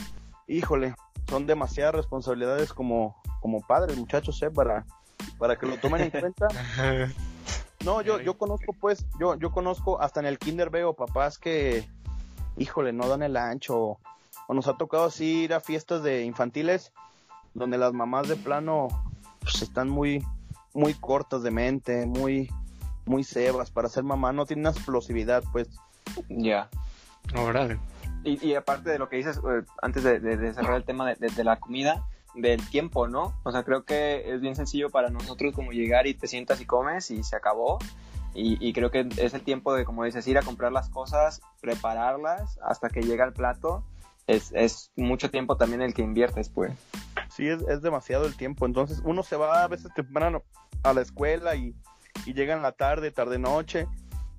[0.48, 0.96] Híjole,
[1.30, 4.52] son demasiadas responsabilidades como, como padres, muchachos, ¿eh?
[4.52, 4.86] para,
[5.38, 6.48] para que lo tomen en cuenta.
[7.84, 11.88] No, yo, yo conozco pues, yo, yo conozco, hasta en el kinder veo papás que,
[12.58, 14.00] híjole, no dan el ancho,
[14.48, 16.92] o nos ha tocado así ir a fiestas de infantiles
[17.54, 18.88] donde las mamás de plano
[19.40, 20.24] pues, están muy
[20.76, 22.50] muy cortas de mente, muy
[23.06, 25.70] muy cebas para ser mamá, no tienen una explosividad, pues.
[26.30, 26.70] Ya.
[27.38, 27.80] Órale.
[28.24, 31.08] Y, y aparte de lo que dices, eh, antes de, de- de cerrar el tema
[31.08, 33.34] de, de- de la comida, del tiempo, ¿no?
[33.44, 36.66] O sea, creo que es bien sencillo para nosotros como llegar y te sientas y
[36.66, 37.80] comes y se acabó.
[38.34, 41.42] Y, y creo que es el tiempo de, como dices, ir a comprar las cosas,
[41.62, 43.84] prepararlas hasta que llega el plato.
[44.28, 46.74] Es, es mucho tiempo también el que inviertes, pues.
[47.30, 48.66] Sí, es, es demasiado el tiempo.
[48.66, 50.44] Entonces uno se va a veces temprano
[50.84, 51.74] a la escuela y,
[52.26, 53.88] y llega en la tarde, tarde noche,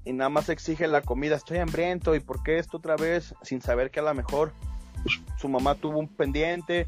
[0.05, 1.37] y nada más exige la comida.
[1.37, 3.35] Estoy hambriento, ¿y por qué esto otra vez?
[3.43, 4.53] Sin saber que a lo mejor
[5.39, 6.87] su mamá tuvo un pendiente,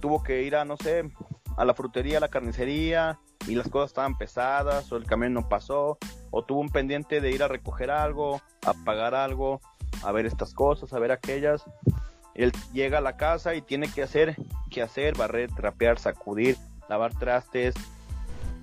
[0.00, 1.10] tuvo que ir a, no sé,
[1.56, 5.48] a la frutería, a la carnicería, y las cosas estaban pesadas, o el camión no
[5.48, 5.98] pasó,
[6.30, 9.60] o tuvo un pendiente de ir a recoger algo, a pagar algo,
[10.02, 11.64] a ver estas cosas, a ver aquellas.
[12.34, 14.36] Él llega a la casa y tiene que hacer,
[14.70, 16.56] que hacer, barrer, trapear, sacudir,
[16.88, 17.74] lavar trastes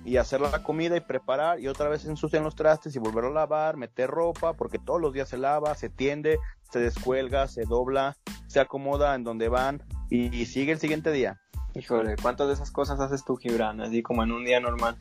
[0.04, 3.30] y hacer la comida y preparar y otra vez ensucian los trastes y volver a
[3.30, 6.38] lavar, meter ropa, porque todos los días se lava, se tiende,
[6.70, 11.40] se descuelga, se dobla, se acomoda en donde van y, y sigue el siguiente día.
[11.74, 13.80] Híjole, ¿cuántas de esas cosas haces tú, Gibran?
[13.80, 14.96] Así como en un día normal.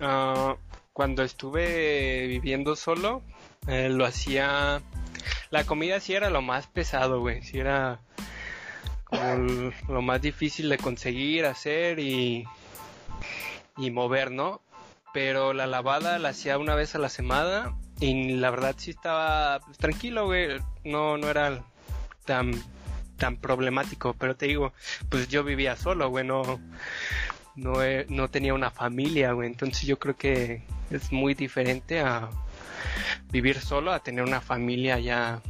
[0.00, 0.56] Ah,
[0.94, 3.22] cuando estuve viviendo solo,
[3.66, 4.80] eh, lo hacía.
[5.50, 7.42] La comida sí era lo más pesado, güey.
[7.42, 8.00] Sí era
[9.04, 12.44] como lo más difícil de conseguir, hacer y.
[13.76, 14.60] y mover, ¿no?
[15.12, 19.60] Pero la lavada la hacía una vez a la semana y la verdad sí estaba
[19.60, 20.58] pues, tranquilo, güey.
[20.84, 21.62] No, no era
[22.24, 22.52] tan
[23.20, 24.72] tan problemático, pero te digo,
[25.10, 26.58] pues yo vivía solo, güey, no,
[27.54, 27.74] no,
[28.08, 29.48] no tenía una familia, güey.
[29.48, 32.30] Entonces yo creo que es muy diferente a
[33.30, 35.40] vivir solo a tener una familia ya.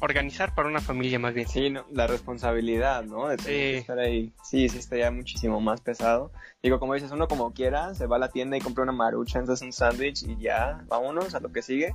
[0.00, 1.46] Organizar para una familia más bien.
[1.46, 3.28] Sí, no, la responsabilidad, ¿no?
[3.28, 3.78] De tener que Sí.
[3.78, 4.32] estar ahí.
[4.42, 6.32] Sí, sí, estaría muchísimo más pesado.
[6.62, 9.38] Digo, como dices, uno como quiera, se va a la tienda y compra una marucha,
[9.38, 11.94] entonces un sándwich y ya, vámonos a lo que sigue.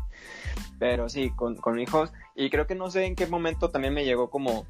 [0.79, 2.11] Pero sí, con, con hijos.
[2.35, 4.65] Y creo que no sé en qué momento también me llegó como,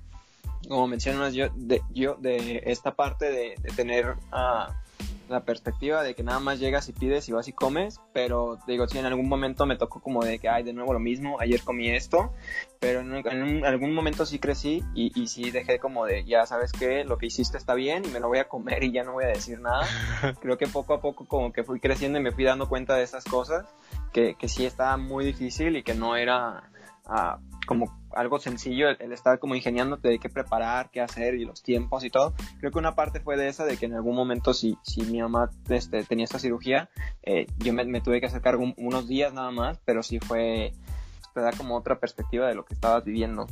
[0.68, 4.82] como mencionas yo, de, yo, de esta parte de, de tener ah,
[5.30, 8.00] la perspectiva de que nada más llegas y pides y vas y comes.
[8.14, 11.00] Pero digo, sí, en algún momento me tocó como de que, ay, de nuevo lo
[11.00, 12.32] mismo, ayer comí esto
[12.78, 16.24] pero en, un- en un- algún momento sí crecí y, y sí dejé como de,
[16.24, 18.92] ya sabes que lo que hiciste está bien y me lo voy a comer y
[18.92, 19.88] ya no voy a decir nada.
[20.42, 23.02] Creo que poco a poco como que fui creciendo y me fui dando cuenta de
[23.04, 23.66] esas cosas,
[24.14, 26.70] que, que sí estaba muy difícil y que no era
[27.08, 31.46] ah, como algo sencillo el, el estar como ingeniándote de qué preparar, qué hacer y
[31.46, 32.34] los tiempos y todo.
[32.60, 35.22] Creo que una parte fue de esa, de que en algún momento si, si mi
[35.22, 36.90] mamá este, tenía esta cirugía,
[37.24, 40.20] eh, yo me, me tuve que hacer cargo un- unos días nada más, pero sí
[40.20, 40.74] fue
[41.34, 43.46] te da como otra perspectiva de lo que estabas viviendo.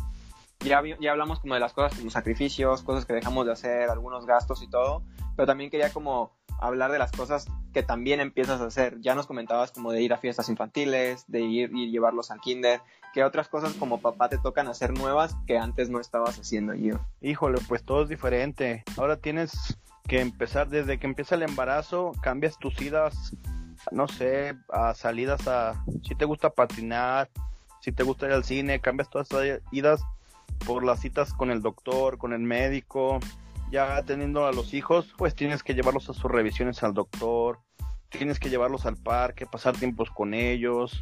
[0.62, 4.26] Ya, ya hablamos como de las cosas como sacrificios, cosas que dejamos de hacer, algunos
[4.26, 5.04] gastos y todo,
[5.36, 9.02] pero también quería como hablar de las cosas que también empiezas a hacer.
[9.02, 12.80] Ya nos comentabas como de ir a fiestas infantiles, de ir y llevarlos al kinder,
[13.14, 17.00] que otras cosas como papá te tocan hacer nuevas que antes no estabas haciendo yo.
[17.22, 18.84] Híjole, pues todo es diferente.
[18.98, 23.36] Ahora tienes que empezar desde que empieza el embarazo, cambias tus idas,
[23.92, 27.30] no sé, a salidas a si te gusta patinar,
[27.82, 30.02] si te gusta ir al cine, cambias todas esas idas
[30.66, 33.20] por las citas con el doctor, con el médico.
[33.72, 37.60] Ya teniendo a los hijos, pues tienes que llevarlos a sus revisiones al doctor,
[38.10, 41.02] tienes que llevarlos al parque, pasar tiempos con ellos.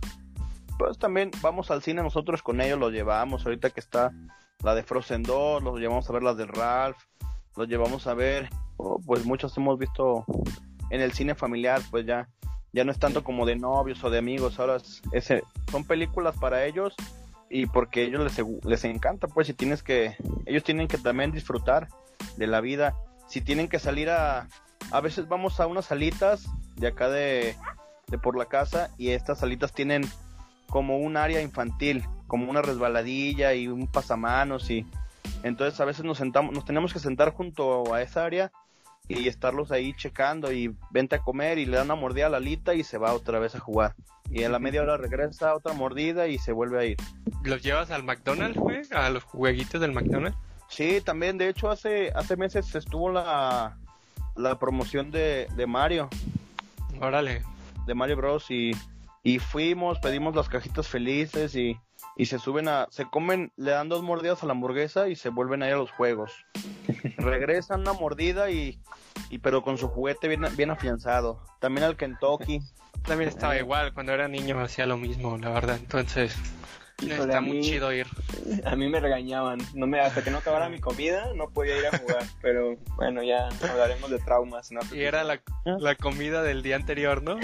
[0.82, 3.46] Pues también vamos al cine nosotros con ellos, los llevamos.
[3.46, 4.12] Ahorita que está
[4.63, 6.98] la de Frozen 2, los llevamos a ver las de Ralph,
[7.56, 8.50] los llevamos a ver,
[9.06, 10.26] pues muchos hemos visto
[10.89, 12.30] en el cine familiar, pues ya,
[12.74, 14.78] ya no es tanto como de novios o de amigos, ahora
[15.12, 15.32] es,
[15.70, 16.96] son películas para ellos
[17.48, 20.15] y porque a ellos les, les encanta, pues si tienes que,
[20.48, 21.89] ellos tienen que también disfrutar
[22.38, 22.96] de la vida,
[23.28, 24.48] si tienen que salir a,
[24.89, 27.56] a veces vamos a unas salitas de acá de,
[28.08, 30.10] de por la casa y estas salitas tienen
[30.72, 34.88] como un área infantil, como una resbaladilla y un pasamanos y
[35.44, 38.52] entonces a veces nos sentamos, nos tenemos que sentar junto a esa área
[39.08, 42.38] y estarlos ahí checando y vente a comer y le dan una mordida a la
[42.38, 43.96] alita y se va otra vez a jugar.
[44.30, 46.98] Y en la media hora regresa otra mordida y se vuelve a ir.
[47.44, 48.82] ¿Los llevas al McDonald's, güey?
[48.92, 50.38] ¿A los jueguitos del McDonald's?
[50.70, 53.76] Sí, también, de hecho, hace, hace meses estuvo la,
[54.38, 56.10] la promoción de, de Mario,
[57.02, 57.44] Órale.
[57.86, 58.50] de Mario Bros.
[58.50, 58.72] Y,
[59.24, 61.78] y fuimos, pedimos las cajitas felices y,
[62.16, 65.30] y se suben a, se comen, le dan dos mordidas a la hamburguesa y se
[65.30, 66.32] vuelven a ir a los juegos.
[67.18, 68.80] Regresan una mordida y,
[69.30, 71.44] y pero con su juguete bien, bien afianzado.
[71.60, 72.62] También al Kentucky.
[73.04, 75.78] También estaba igual, cuando era niño hacía lo mismo, la verdad.
[75.78, 76.36] Entonces,
[77.10, 78.08] Está muy mí- chido ir.
[78.66, 79.60] A mí me regañaban.
[79.74, 82.24] No me, hasta que no acabara mi comida, no podía ir a jugar.
[82.42, 84.72] Pero bueno, ya hablaremos de traumas.
[84.72, 84.80] ¿no?
[84.94, 87.38] Y era la, la comida del día anterior, ¿no?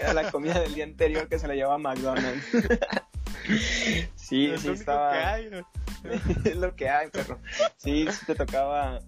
[0.00, 2.44] Era la comida del día anterior que se le llevaba a McDonald's.
[4.16, 5.12] sí, Es sí lo único estaba.
[5.12, 5.68] que hay, ¿no?
[6.44, 7.38] es lo que hay, perro.
[7.76, 9.00] Sí, sí te tocaba.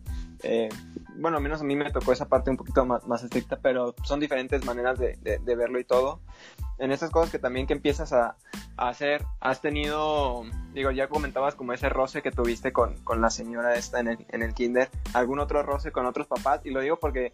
[0.42, 0.68] eh,
[1.18, 3.94] bueno, al menos a mí me tocó esa parte un poquito más, más estricta, pero
[4.04, 6.20] son diferentes maneras de, de- verlo y todo.
[6.78, 8.36] En estas cosas que también que empiezas a,
[8.76, 13.30] a hacer, has tenido, digo, ya comentabas como ese roce que tuviste con, con la
[13.30, 16.80] señora esta en el, en el kinder, algún otro roce con otros papás, y lo
[16.80, 17.32] digo porque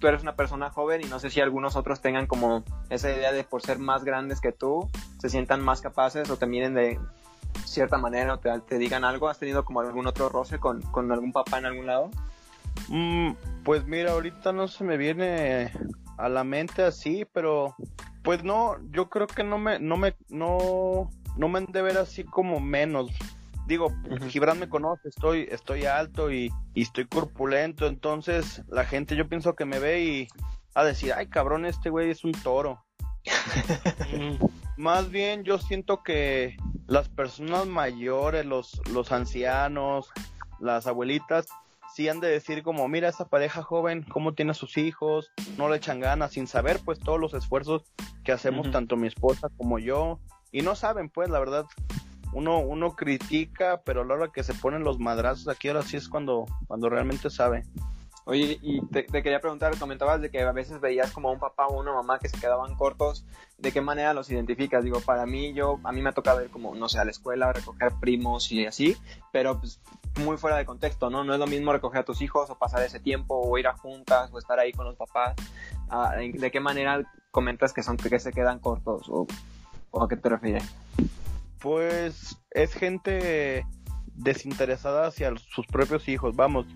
[0.00, 3.30] tú eres una persona joven y no sé si algunos otros tengan como esa idea
[3.30, 6.98] de por ser más grandes que tú, se sientan más capaces o te miren de
[7.64, 9.28] cierta manera o te, te digan algo.
[9.28, 12.10] ¿Has tenido como algún otro roce con, con algún papá en algún lado?
[12.88, 13.32] Mm,
[13.64, 15.72] pues mira, ahorita no se me viene
[16.18, 17.74] a la mente así, pero
[18.22, 21.98] pues no, yo creo que no me, no me, no, no me han de ver
[21.98, 23.10] así como menos.
[23.66, 24.28] Digo, Ujú.
[24.28, 29.54] Gibran me conoce, estoy, estoy alto y, y estoy corpulento, entonces la gente yo pienso
[29.54, 30.28] que me ve y
[30.74, 32.84] a decir, ay cabrón, este güey es un toro.
[34.76, 36.56] Más bien yo siento que
[36.86, 40.10] las personas mayores, los, los ancianos,
[40.60, 41.46] las abuelitas,
[41.94, 45.68] sí han de decir como, mira esa pareja joven, cómo tiene a sus hijos, no
[45.68, 47.84] le echan ganas, sin saber pues todos los esfuerzos
[48.24, 51.66] que hacemos tanto mi esposa como yo, y no saben pues la verdad,
[52.32, 55.96] uno, uno critica, pero a la hora que se ponen los madrazos aquí ahora sí
[55.96, 57.62] es cuando, cuando realmente sabe.
[58.24, 61.66] Oye, y te, quería preguntar, comentabas de que a veces veías como a un papá
[61.66, 63.24] o una mamá que se quedaban cortos,
[63.58, 64.84] ¿de qué manera los identificas?
[64.84, 67.10] Digo, para mí, yo, a mí me ha tocado ir como, no sé, a la
[67.10, 68.96] escuela, recoger primos y así,
[69.32, 69.80] pero pues
[70.20, 71.24] muy fuera de contexto, ¿no?
[71.24, 73.76] No es lo mismo recoger a tus hijos o pasar ese tiempo o ir a
[73.76, 75.34] juntas o estar ahí con los papás.
[75.88, 79.26] Ah, ¿De qué manera comentas que son que se quedan cortos o,
[79.90, 80.64] o a qué te refieres?
[81.58, 83.66] Pues es gente
[84.14, 86.36] desinteresada hacia sus propios hijos.
[86.36, 86.66] Vamos,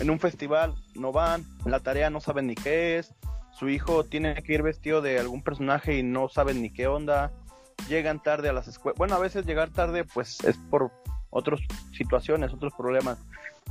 [0.00, 3.14] en un festival no van, la tarea no saben ni qué es,
[3.52, 7.32] su hijo tiene que ir vestido de algún personaje y no saben ni qué onda,
[7.88, 8.98] llegan tarde a las escuelas.
[8.98, 10.92] Bueno, a veces llegar tarde pues es por
[11.30, 11.60] otras
[11.92, 13.18] situaciones, otros problemas.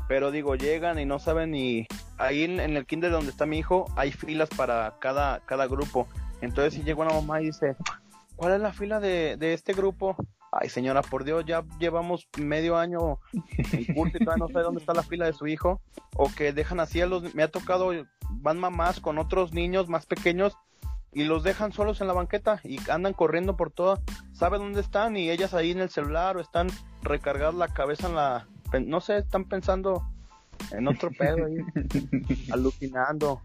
[0.08, 1.88] Pero digo, llegan y no saben ni...
[2.18, 6.08] Ahí en, en el kinder donde está mi hijo hay filas para cada, cada grupo.
[6.42, 7.76] Entonces si llega una mamá y dice,
[8.36, 10.16] ¿cuál es la fila de, de este grupo?
[10.58, 13.20] Ay, señora, por Dios, ya llevamos medio año
[13.74, 15.82] en curso y todavía no sabe dónde está la fila de su hijo.
[16.15, 17.36] O que dejan así a los...
[17.36, 17.91] Me ha tocado,
[18.30, 20.58] van mamás con otros niños más pequeños
[21.12, 24.00] y los dejan solos en la banqueta y andan corriendo por toda...
[24.32, 26.68] Sabe dónde están y ellas ahí en el celular o están
[27.02, 28.48] recargadas la cabeza en la...
[28.86, 30.08] No sé, están pensando
[30.71, 31.58] en otro pedo ahí,
[32.51, 33.41] alucinando.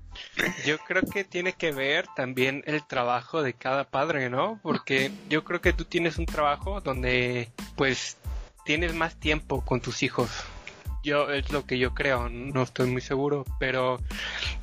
[0.64, 4.59] Yo creo que tiene que ver también el trabajo de cada padre, ¿no?
[4.62, 8.16] Porque yo creo que tú tienes un trabajo donde pues
[8.64, 10.30] tienes más tiempo con tus hijos.
[11.02, 13.98] Yo es lo que yo creo, no estoy muy seguro, pero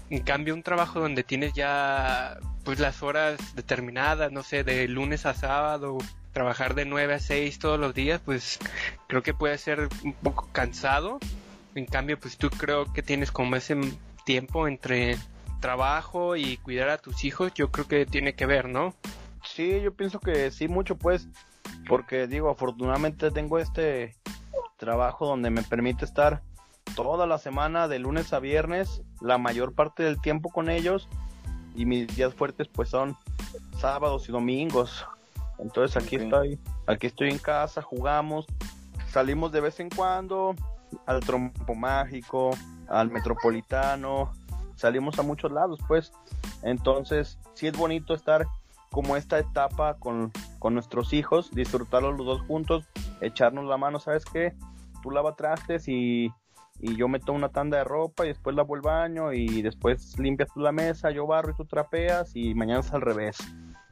[0.10, 5.26] en cambio un trabajo donde tienes ya pues las horas determinadas, no sé, de lunes
[5.26, 5.98] a sábado,
[6.34, 8.60] trabajar de 9 a 6 todos los días, pues
[9.08, 11.20] creo que puede ser un poco cansado.
[11.78, 13.78] En cambio, pues tú creo que tienes como ese
[14.26, 15.16] tiempo entre
[15.60, 18.96] trabajo y cuidar a tus hijos, yo creo que tiene que ver, ¿no?
[19.44, 21.28] Sí, yo pienso que sí, mucho pues,
[21.88, 24.16] porque digo, afortunadamente tengo este
[24.78, 26.42] trabajo donde me permite estar
[26.96, 31.08] toda la semana, de lunes a viernes, la mayor parte del tiempo con ellos,
[31.76, 33.16] y mis días fuertes pues son
[33.78, 35.06] sábados y domingos.
[35.60, 38.48] Entonces aquí estoy, aquí estoy en casa, jugamos,
[39.12, 40.56] salimos de vez en cuando
[41.06, 42.52] al trompo mágico,
[42.88, 44.34] al metropolitano,
[44.76, 46.12] salimos a muchos lados pues.
[46.64, 48.48] Entonces sí es bonito estar
[48.92, 52.86] como esta etapa con, con nuestros hijos, disfrutarlos los dos juntos,
[53.22, 54.56] echarnos la mano, ¿sabes qué?
[55.04, 56.32] Tú lava trastes y,
[56.80, 60.50] y yo meto una tanda de ropa y después lavo el baño y después limpias
[60.54, 63.38] tú la mesa, yo barro y tú trapeas y mañana es al revés.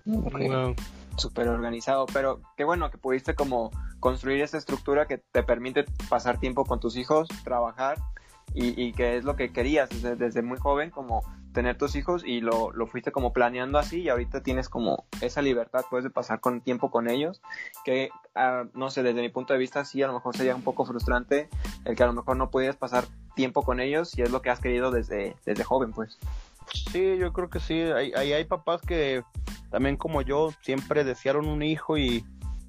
[0.05, 0.75] Wow.
[1.17, 3.71] Súper organizado, pero qué bueno que pudiste como
[4.05, 7.97] construir esa estructura que te permite pasar tiempo con tus hijos, trabajar
[8.53, 11.23] y, que es lo que querías desde, muy joven, como
[11.55, 15.41] tener tus hijos y lo, lo fuiste como planeando así y ahorita tienes como esa
[15.41, 17.41] libertad, puedes de pasar con tiempo con ellos,
[17.83, 20.61] que ah, no sé, desde mi punto de vista sí, a lo mejor sería un
[20.61, 21.49] poco frustrante
[21.83, 24.51] el que a lo mejor no pudieras pasar tiempo con ellos y es lo que
[24.51, 26.19] has querido desde, desde joven, pues.
[26.91, 27.79] Sí, yo creo que sí.
[27.81, 29.23] Hay, hay papás que
[29.71, 32.23] también como yo siempre desearon un hijo y,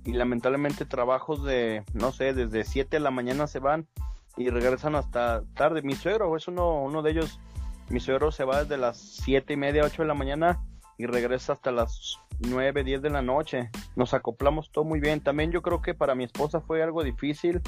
[0.07, 3.89] y lamentablemente trabajos de, no sé, desde 7 de la mañana se van
[4.37, 5.83] y regresan hasta tarde.
[5.83, 7.41] Mi suegro es uno, uno de ellos.
[7.89, 10.61] Mi suegro se va desde las siete y media, 8 de la mañana
[10.97, 13.71] y regresa hasta las 9, 10 de la noche.
[13.97, 15.21] Nos acoplamos todo muy bien.
[15.21, 17.61] También yo creo que para mi esposa fue algo difícil.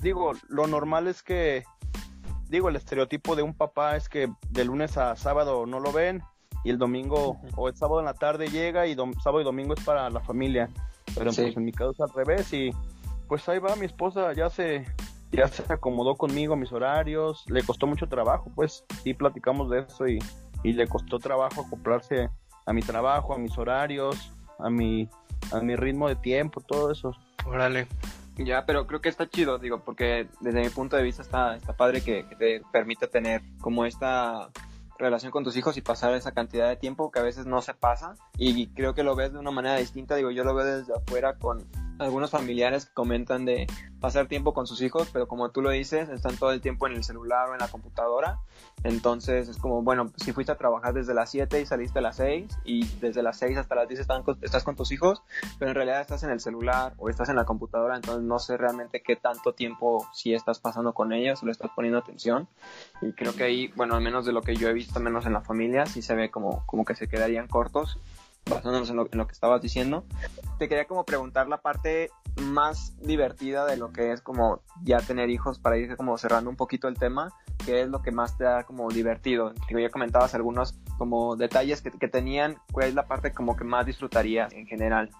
[0.00, 1.64] Digo, lo normal es que,
[2.48, 6.22] digo, el estereotipo de un papá es que de lunes a sábado no lo ven
[6.62, 9.84] y el domingo o el sábado en la tarde llega y sábado y domingo es
[9.84, 10.70] para la familia.
[11.14, 12.70] Pero pues en mi caso es al revés y
[13.28, 14.84] pues ahí va mi esposa, ya se
[15.32, 19.80] ya se acomodó conmigo a mis horarios, le costó mucho trabajo, pues sí platicamos de
[19.80, 20.18] eso y,
[20.62, 22.30] y le costó trabajo acoplarse
[22.66, 25.08] a mi trabajo, a mis horarios, a mi,
[25.52, 27.12] a mi ritmo de tiempo, todo eso.
[27.46, 27.86] Órale.
[28.36, 31.72] Ya, pero creo que está chido, digo, porque desde mi punto de vista está, está
[31.76, 34.50] padre que, que te permite tener como esta
[34.98, 37.74] relación con tus hijos y pasar esa cantidad de tiempo que a veces no se
[37.74, 40.94] pasa y creo que lo ves de una manera distinta, digo, yo lo veo desde
[40.94, 41.66] afuera con
[41.98, 43.66] algunos familiares que comentan de
[44.00, 46.92] pasar tiempo con sus hijos, pero como tú lo dices, están todo el tiempo en
[46.92, 48.38] el celular o en la computadora.
[48.82, 52.16] Entonces es como, bueno, si fuiste a trabajar desde las 7 y saliste a las
[52.16, 54.06] 6 y desde las 6 hasta las 10
[54.42, 55.22] estás con tus hijos,
[55.58, 58.56] pero en realidad estás en el celular o estás en la computadora, entonces no sé
[58.56, 62.48] realmente qué tanto tiempo si estás pasando con ellos o le estás poniendo atención.
[63.00, 65.32] Y creo que ahí, bueno, al menos de lo que yo he visto, menos en
[65.32, 67.98] la familia, sí se ve como, como que se quedarían cortos
[68.48, 70.04] basándonos en lo, en lo, que estabas diciendo,
[70.58, 72.10] te quería como preguntar la parte
[72.42, 76.56] más divertida de lo que es como ya tener hijos para ir como cerrando un
[76.56, 77.32] poquito el tema,
[77.64, 79.52] qué es lo que más te da como divertido.
[79.70, 83.86] Ya comentabas algunos como detalles que, que tenían, cuál es la parte como que más
[83.86, 85.10] disfrutarías en general.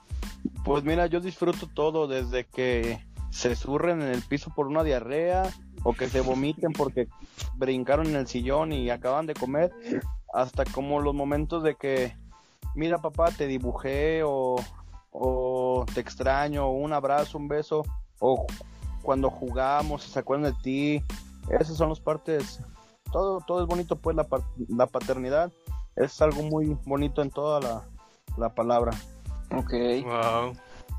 [0.64, 5.44] Pues mira, yo disfruto todo desde que se surren en el piso por una diarrea
[5.82, 7.08] o que se vomiten porque
[7.56, 9.72] brincaron en el sillón y acaban de comer,
[10.32, 12.16] hasta como los momentos de que
[12.74, 14.56] mira papá, te dibujé o,
[15.10, 17.82] o te extraño, o un abrazo, un beso,
[18.18, 18.46] o
[19.02, 21.04] cuando jugamos, se acuerdan de ti.
[21.50, 22.60] Esas son las partes,
[23.12, 24.26] todo, todo es bonito, pues la,
[24.68, 25.52] la paternidad
[25.96, 27.82] es algo muy bonito en toda la,
[28.36, 28.92] la palabra.
[29.56, 29.72] Ok.
[30.04, 30.54] Wow.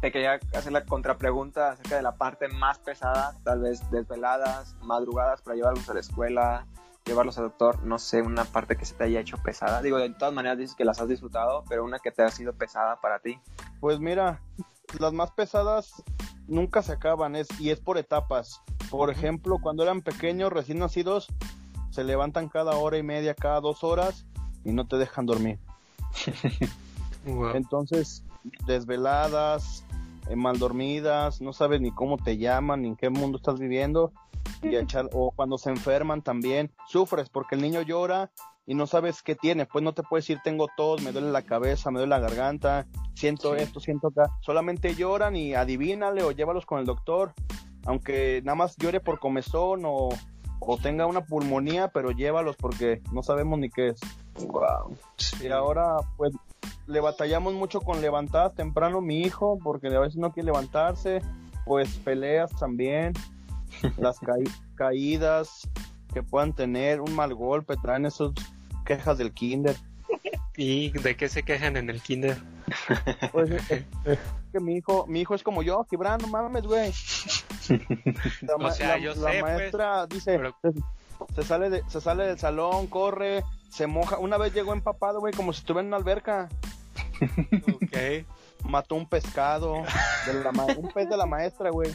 [0.06, 5.42] Te quería hacer la contrapregunta acerca de la parte más pesada, tal vez desveladas, madrugadas
[5.42, 6.68] para llevarlos a la escuela,
[7.06, 9.82] llevarlos al doctor, no sé, una parte que se te haya hecho pesada.
[9.82, 12.54] Digo, de todas maneras dices que las has disfrutado, pero una que te ha sido
[12.54, 13.40] pesada para ti.
[13.80, 14.42] Pues mira,
[15.00, 16.04] las más pesadas
[16.46, 18.62] nunca se acaban es, y es por etapas.
[18.92, 21.30] Por ejemplo, cuando eran pequeños, recién nacidos,
[21.90, 24.28] se levantan cada hora y media, cada dos horas
[24.64, 25.58] y no te dejan dormir.
[27.26, 27.56] wow.
[27.56, 28.24] Entonces,
[28.68, 29.84] desveladas,
[30.30, 34.12] eh, mal dormidas, no sabes ni cómo te llaman, ni en qué mundo estás viviendo
[34.62, 38.32] y echar, o cuando se enferman también, sufres porque el niño llora
[38.66, 41.44] y no sabes qué tiene, pues no te puedes decir tengo tos, me duele la
[41.44, 46.66] cabeza, me duele la garganta, siento esto, siento acá, solamente lloran y adivínale o llévalos
[46.66, 47.34] con el doctor,
[47.86, 50.10] aunque nada más llore por comezón o,
[50.60, 54.00] o tenga una pulmonía, pero llévalos porque no sabemos ni qué es.
[54.40, 54.98] Wow.
[55.42, 56.34] Y ahora pues
[56.88, 61.22] le batallamos mucho con levantar temprano mi hijo porque a veces no quiere levantarse,
[61.66, 63.14] pues peleas también
[63.98, 64.20] las
[64.76, 65.68] caídas
[66.14, 68.32] que puedan tener, un mal golpe, traen esas
[68.86, 69.76] quejas del kinder.
[70.56, 72.38] ¿Y de qué se quejan en el kinder?
[73.34, 73.50] Pues
[74.54, 76.94] que mi hijo, mi hijo es como yo, Gibran, no mames, güey.
[78.42, 80.56] La, o sea, yo la sé, maestra pues, dice, pero...
[81.36, 84.18] se, sale de, se sale del salón, corre, se moja.
[84.18, 86.50] Una vez llegó empapado, güey, como si estuviera en una alberca.
[87.74, 88.26] Ok.
[88.70, 89.84] Mató un pescado,
[90.26, 91.94] de la un pez de la maestra, güey.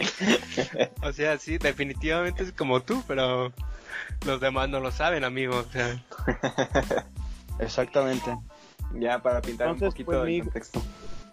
[1.02, 3.52] o sea, sí, definitivamente es como tú, pero
[4.26, 5.56] los demás no lo saben, amigo.
[5.56, 6.02] O sea.
[7.58, 8.36] Exactamente.
[8.94, 10.82] Ya, para pintar Entonces, un poquito pues, el mi, contexto.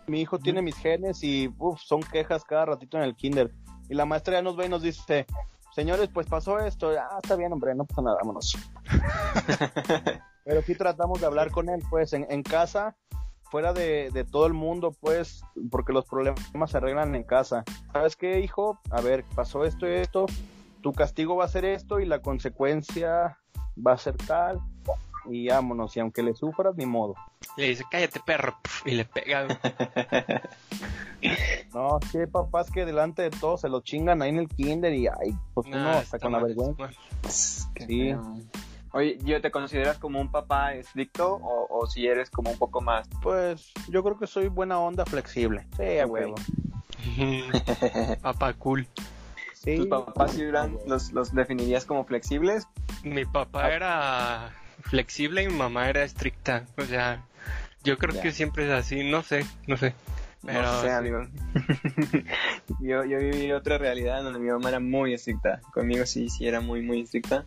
[0.08, 3.52] Mi hijo tiene mis genes y uf, son quejas cada ratito en el kinder.
[3.90, 5.26] Y la maestra ya nos ve y nos dice,
[5.78, 6.90] señores, pues pasó esto.
[7.00, 8.58] Ah, está bien, hombre, no pasa nada, vámonos.
[10.44, 12.98] Pero sí tratamos de hablar con él, pues, en, en casa
[13.44, 17.64] fuera de, de, todo el mundo, pues, porque los problemas se arreglan en casa.
[17.94, 18.80] ¿Sabes qué, hijo?
[18.90, 20.26] A ver, pasó esto y esto,
[20.82, 23.38] tu castigo va a ser esto y la consecuencia
[23.78, 24.60] va a ser tal.
[25.30, 27.16] Y vámonos, y aunque le sufras, ni modo.
[27.58, 29.48] Le dice, cállate, perro, y le pega.
[31.74, 34.94] no, sí, hay papás que delante de todos se lo chingan ahí en el kinder
[34.94, 36.90] y, ay, pues No, uno hasta con la vergüenza.
[37.28, 37.86] Sí.
[37.86, 38.38] feo.
[38.94, 42.82] Oye, ¿yo te consideras como un papá estricto o, o si eres como un poco
[42.82, 43.08] más?
[43.22, 45.68] Pues yo creo que soy buena onda flexible.
[45.76, 46.36] Sí, a huevo.
[48.22, 48.88] Papá cool.
[49.54, 49.78] Sí.
[49.78, 52.68] ¿Tus papás, Gibran, los, los definirías como flexibles?
[53.04, 56.66] Mi papá era flexible y mi mamá era estricta.
[56.78, 57.24] O sea,
[57.84, 58.22] yo creo Ya.
[58.22, 59.04] que siempre es así.
[59.10, 59.94] No sé, no sé.
[60.46, 61.22] Pero, no sé, amigo.
[62.80, 65.62] yo, yo viví otra realidad donde mi mamá era muy estricta.
[65.74, 67.46] Conmigo sí, sí era muy, muy estricta.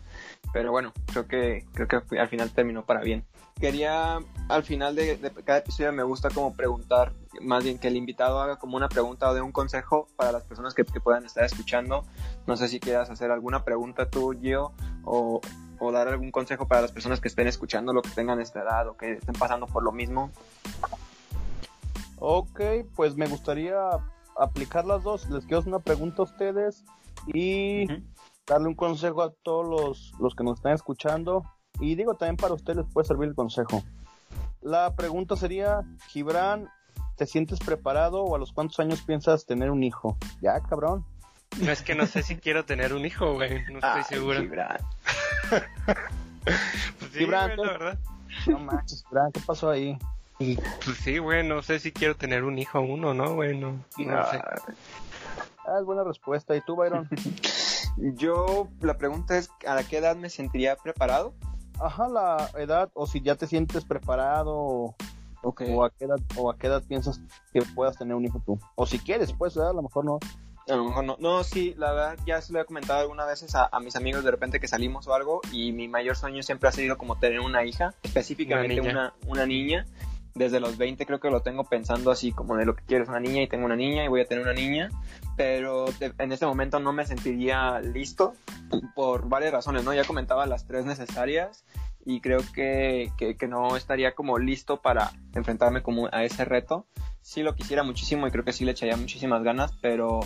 [0.53, 3.23] Pero bueno, creo que, creo que al final terminó para bien.
[3.59, 4.19] Quería,
[4.49, 8.41] al final de, de cada episodio me gusta como preguntar, más bien que el invitado
[8.41, 11.43] haga como una pregunta o de un consejo para las personas que, que puedan estar
[11.45, 12.03] escuchando.
[12.47, 14.73] No sé si quieras hacer alguna pregunta tú, Gio,
[15.03, 15.41] o,
[15.83, 18.87] o dar algún consejo para las personas que estén escuchando, lo que tengan esta edad
[18.87, 20.29] o que estén pasando por lo mismo.
[22.19, 22.61] Ok,
[22.95, 23.89] pues me gustaría
[24.37, 25.27] aplicar las dos.
[25.31, 26.85] Les quiero hacer una pregunta a ustedes
[27.33, 27.87] y
[28.45, 31.43] darle un consejo a todos los, los que nos están escuchando.
[31.79, 33.81] Y digo, también para ustedes les puede servir el consejo.
[34.61, 36.69] La pregunta sería, Gibran,
[37.15, 40.15] ¿te sientes preparado o a los cuántos años piensas tener un hijo?
[40.43, 41.03] Ya, cabrón.
[41.59, 43.63] No es que no sé si quiero tener un hijo, güey.
[43.65, 44.39] No estoy Ay, seguro.
[44.39, 44.77] Gibran.
[46.99, 47.99] Pues sí, verdad.
[48.47, 49.97] No manches, Gibran, ¿qué pasó ahí?
[50.83, 54.31] Pues sí, güey, no sé si quiero tener un hijo o no, güey, no, no
[54.31, 54.41] sé.
[55.67, 56.55] Ah, es buena respuesta.
[56.55, 57.07] ¿Y tú, Byron?
[57.97, 61.33] Yo, la pregunta es, ¿a qué edad me sentiría preparado?
[61.79, 64.95] Ajá, la edad, o si ya te sientes preparado,
[65.43, 67.21] o, a qué edad, o a qué edad piensas
[67.53, 68.59] que puedas tener un hijo tú.
[68.75, 69.71] O si quieres, pues, ¿verdad?
[69.71, 70.19] a lo mejor no.
[70.67, 71.17] A lo mejor no.
[71.19, 74.23] No, sí, la verdad, ya se lo he comentado algunas veces a, a mis amigos
[74.23, 77.39] de repente que salimos o algo y mi mayor sueño siempre ha sido como tener
[77.39, 79.13] una hija, específicamente Una una niña.
[79.27, 79.85] una, niña.
[80.33, 83.09] Desde los 20 creo que lo tengo pensando así como de lo que quiero es
[83.09, 84.89] una niña y tengo una niña y voy a tener una niña,
[85.35, 88.33] pero en este momento no me sentiría listo
[88.95, 89.93] por varias razones, ¿no?
[89.93, 91.65] Ya comentaba las tres necesarias
[92.05, 96.85] y creo que, que, que no estaría como listo para enfrentarme como a ese reto.
[97.21, 100.21] Sí lo quisiera muchísimo y creo que sí le echaría muchísimas ganas, pero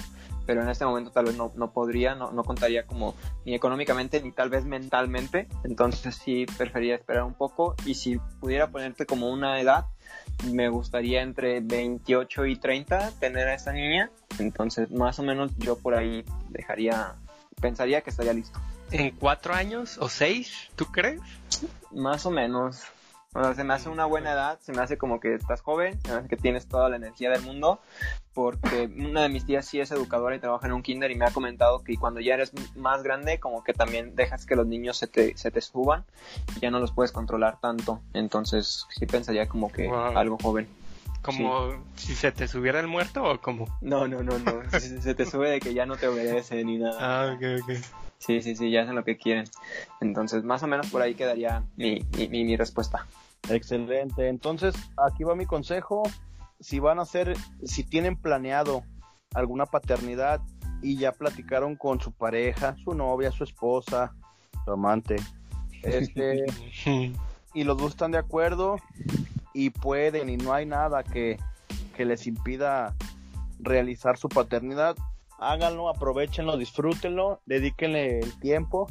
[0.45, 3.15] pero en este momento tal vez no, no podría, no, no contaría como
[3.45, 8.67] ni económicamente ni tal vez mentalmente, entonces sí preferiría esperar un poco y si pudiera
[8.67, 9.85] ponerte como una edad,
[10.51, 15.77] me gustaría entre 28 y 30 tener a esta niña, entonces más o menos yo
[15.77, 17.15] por ahí dejaría,
[17.59, 18.59] pensaría que estaría listo,
[18.91, 20.69] ¿En cuatro años o seis?
[20.75, 21.19] ¿Tú crees?
[21.91, 22.83] Más o menos.
[23.33, 25.99] O sea, se me hace una buena edad, se me hace como que estás joven,
[26.01, 27.81] se me hace que tienes toda la energía del mundo,
[28.33, 31.25] porque una de mis tías sí es educadora y trabaja en un kinder y me
[31.25, 34.95] ha comentado que cuando ya eres más grande, como que también dejas que los niños
[34.95, 36.05] se te, se te suban
[36.55, 37.99] y ya no los puedes controlar tanto.
[38.13, 40.17] Entonces sí pensaría como que Wow.
[40.17, 40.69] algo joven.
[41.25, 43.65] ¿Como si se te subiera el muerto o como?
[43.81, 44.69] No, no, no, no.
[44.71, 46.97] Se, se te sube de que ya no te obedece ni nada.
[46.99, 47.71] Ah, ok, ok.
[48.19, 49.45] Sí, sí, sí, ya hacen lo que quieren.
[50.01, 53.07] Entonces más o menos por ahí quedaría mi, mi, mi, mi respuesta.
[53.49, 54.27] Excelente.
[54.27, 56.03] Entonces, aquí va mi consejo.
[56.59, 58.83] Si van a hacer, si tienen planeado
[59.33, 60.41] alguna paternidad
[60.81, 64.13] y ya platicaron con su pareja, su novia, su esposa,
[64.63, 65.17] su amante,
[65.83, 66.45] este,
[67.53, 68.77] y los dos están de acuerdo
[69.55, 71.39] y pueden y no hay nada que,
[71.95, 72.93] que les impida
[73.59, 74.95] realizar su paternidad,
[75.39, 78.87] háganlo, aprovechenlo, disfrútenlo, dedíquenle el tiempo.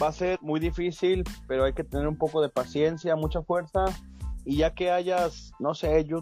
[0.00, 3.84] Va a ser muy difícil, pero hay que tener un poco de paciencia, mucha fuerza.
[4.44, 6.20] Y ya que hayas, no sé, yo,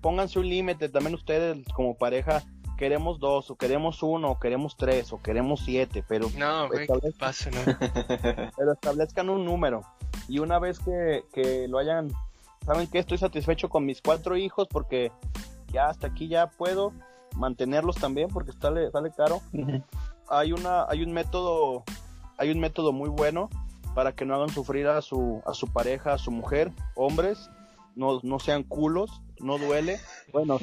[0.00, 2.42] pónganse un límite también ustedes como pareja.
[2.78, 6.92] Queremos dos, o queremos uno, o queremos tres, o queremos siete, pero No, güey, ¿qué
[6.94, 7.60] Establezcan- pasa, no?
[8.56, 9.82] pero establezcan un número.
[10.26, 12.08] Y una vez que, que lo hayan,
[12.64, 15.12] saben que estoy satisfecho con mis cuatro hijos porque
[15.72, 16.92] ya hasta aquí ya puedo
[17.36, 19.40] mantenerlos también porque sale, sale caro.
[20.28, 21.84] Hay una, hay un método,
[22.38, 23.48] hay un método muy bueno
[23.94, 27.50] para que no hagan sufrir a su, a su pareja, a su mujer, hombres,
[27.96, 29.98] no, no sean culos, no duele.
[30.32, 30.58] Bueno,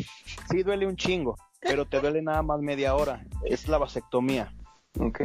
[0.49, 3.25] sí duele un chingo, pero te duele nada más media hora.
[3.43, 4.53] Es la vasectomía.
[4.99, 5.21] ok.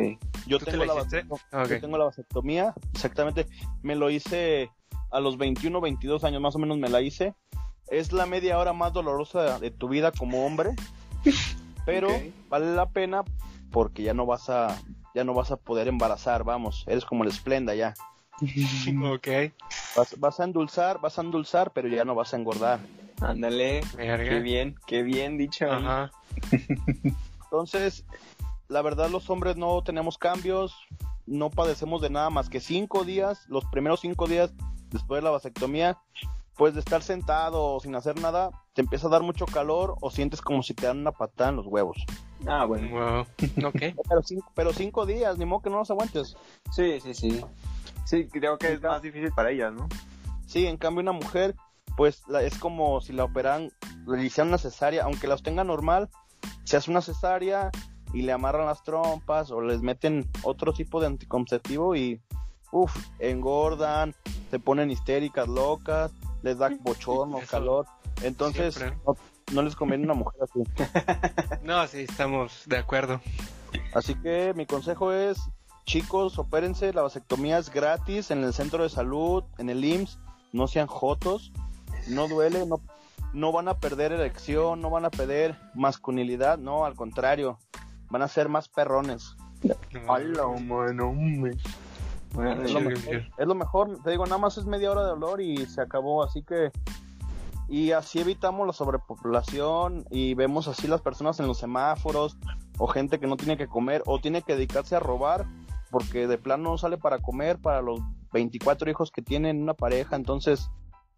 [0.47, 1.23] Yo ¿Tú te tengo la la hiciste?
[1.23, 1.63] vasectomía.
[1.65, 1.71] Ok.
[1.71, 3.47] Yo tengo la vasectomía, exactamente.
[3.83, 4.71] Me lo hice
[5.11, 7.35] a los 21, 22 años más o menos me la hice.
[7.89, 10.71] Es la media hora más dolorosa de tu vida como hombre,
[11.87, 12.09] pero
[12.49, 13.25] vale la pena
[13.71, 14.81] porque ya no vas a
[15.15, 17.95] ya no vas a poder embarazar, vamos, eres como el Splenda ya.
[19.13, 19.29] ok,
[19.97, 22.81] Vas, vas a endulzar, vas a endulzar, pero ya no vas a engordar.
[23.21, 23.83] Ándale.
[23.97, 25.71] Qué bien, qué bien dicho.
[25.71, 26.11] Ajá.
[27.45, 28.05] Entonces,
[28.69, 30.75] la verdad los hombres no tenemos cambios,
[31.27, 34.53] no padecemos de nada más que cinco días, los primeros cinco días
[34.93, 35.99] después de la vasectomía,
[36.57, 40.11] pues de estar sentado o sin hacer nada, te empieza a dar mucho calor o
[40.11, 41.97] sientes como si te dan una patada en los huevos.
[42.47, 42.89] Ah, bueno.
[42.91, 43.27] Wow.
[43.67, 43.81] Ok.
[44.09, 46.37] Pero cinco, pero cinco días, ni modo que no los aguantes.
[46.73, 47.45] Sí, sí, sí.
[48.05, 49.89] Sí, creo que es más difícil para ellas, ¿no?
[50.47, 51.55] Sí, en cambio una mujer,
[51.97, 53.71] pues la- es como si la operan,
[54.07, 56.11] le hicieran una cesárea, aunque las tenga normal,
[56.65, 57.71] se hace una cesárea
[58.13, 62.21] y le amarran las trompas o les meten otro tipo de anticonceptivo y,
[62.73, 64.15] uff, engordan,
[64.51, 66.11] se ponen histéricas, locas,
[66.43, 67.87] les da bochorno, Eso calor.
[68.23, 69.17] Entonces, no,
[69.53, 70.63] no les conviene una mujer así.
[71.63, 73.21] No, sí, estamos de acuerdo.
[73.95, 75.39] Así que mi consejo es,
[75.85, 80.19] chicos, opérense, la vasectomía es gratis en el centro de salud, en el IMSS,
[80.53, 81.53] no sean jotos,
[82.09, 82.81] no duele, no,
[83.33, 87.59] no van a perder erección, no van a perder masculinidad, no, al contrario,
[88.11, 89.37] van a ser más perrones.
[90.09, 91.15] Hola, mano,
[92.35, 95.11] Bueno, es, lo mejor, es lo mejor, te digo, nada más es media hora de
[95.11, 96.71] dolor y se acabó, así que
[97.69, 102.37] y así evitamos la sobrepopulación y vemos así las personas en los semáforos
[102.77, 105.47] o gente que no tiene que comer o tiene que dedicarse a robar
[105.91, 108.01] porque de plano no sale para comer para los
[108.33, 110.71] 24 hijos que tienen una pareja, entonces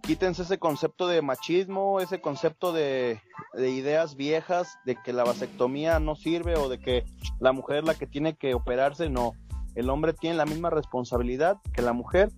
[0.02, 3.20] quítense ese concepto de machismo, ese concepto de,
[3.54, 7.04] de, ideas viejas, de que la vasectomía no sirve o de que
[7.40, 9.32] la mujer es la que tiene que operarse, no.
[9.74, 12.30] El hombre tiene la misma responsabilidad que la mujer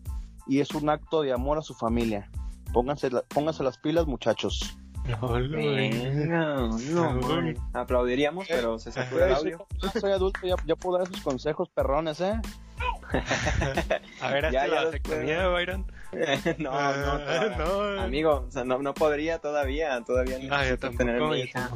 [0.47, 2.31] y es un acto de amor a su familia.
[2.73, 4.77] Pónganse, la, pónganse las pilas, muchachos.
[5.07, 7.21] Venga, no,
[7.75, 9.67] Aplaudiríamos, pero se satura el audio.
[9.79, 12.41] Soy, soy adulto, ya, ya puedo dar esos consejos perrones, ¿eh?
[14.21, 15.87] A ver, ¿hasta la vasectomía, Byron?
[16.59, 21.05] no, no, no, amigo, o sea, no, no podría todavía, todavía no ah, yo tampoco,
[21.05, 21.71] tener mi hija.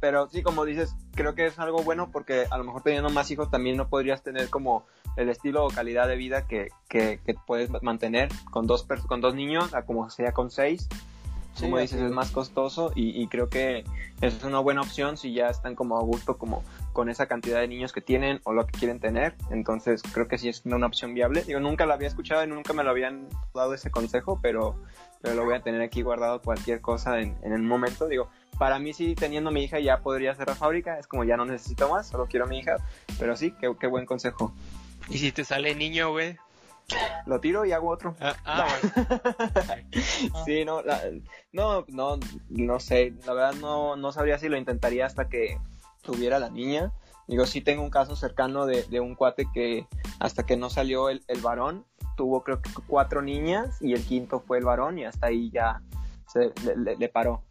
[0.00, 3.30] Pero sí, como dices, creo que es algo bueno porque a lo mejor teniendo más
[3.30, 7.34] hijos también no podrías tener como el estilo o calidad de vida que, que, que
[7.46, 10.88] puedes mantener con dos, con dos niños a como sea con seis
[11.60, 13.84] como dices, es más costoso y, y, creo que
[14.20, 17.68] es una buena opción si ya están como a gusto como con esa cantidad de
[17.68, 19.34] niños que tienen o lo que quieren tener.
[19.50, 21.44] Entonces creo que sí es una opción viable.
[21.44, 24.76] Digo, nunca la había escuchado y nunca me lo habían dado ese consejo, pero,
[25.22, 28.08] pero lo voy a tener aquí guardado cualquier cosa en, en el momento.
[28.08, 28.28] Digo,
[28.58, 30.98] para mí sí, teniendo mi hija ya podría hacer la fábrica.
[30.98, 32.76] Es como ya no necesito más, solo quiero a mi hija.
[33.18, 34.52] Pero sí, qué, qué buen consejo.
[35.08, 36.36] ¿Y si te sale niño, güey?
[37.26, 38.14] Lo tiro y hago otro.
[38.20, 38.66] Ah, ah
[40.44, 41.00] sí, no, la,
[41.52, 42.18] no, no,
[42.48, 45.58] no sé, la verdad no, no sabría si lo intentaría hasta que
[46.02, 46.92] tuviera la niña.
[47.26, 49.86] Digo, sí tengo un caso cercano de, de un cuate que
[50.20, 51.84] hasta que no salió el, el, varón,
[52.16, 55.82] tuvo creo que cuatro niñas y el quinto fue el varón y hasta ahí ya
[56.28, 57.42] se le, le paró.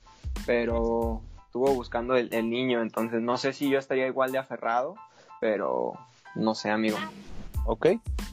[0.45, 4.95] Pero estuvo buscando el, el niño, entonces no sé si yo estaría igual de aferrado,
[5.41, 5.93] pero
[6.35, 6.97] no sé, amigo.
[7.65, 7.87] ¿Ok?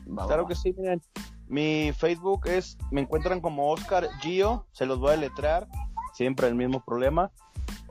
[0.06, 1.00] Va, claro va, que sí, miren.
[1.48, 5.68] Mi Facebook es, me encuentran como Oscar Gio, se los voy a letrar,
[6.14, 7.30] siempre el mismo problema.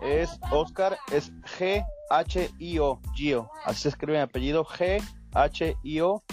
[0.01, 6.23] Es Oscar, es G-H-I-O, Gio, así se escribe mi apellido, G-H-I-O.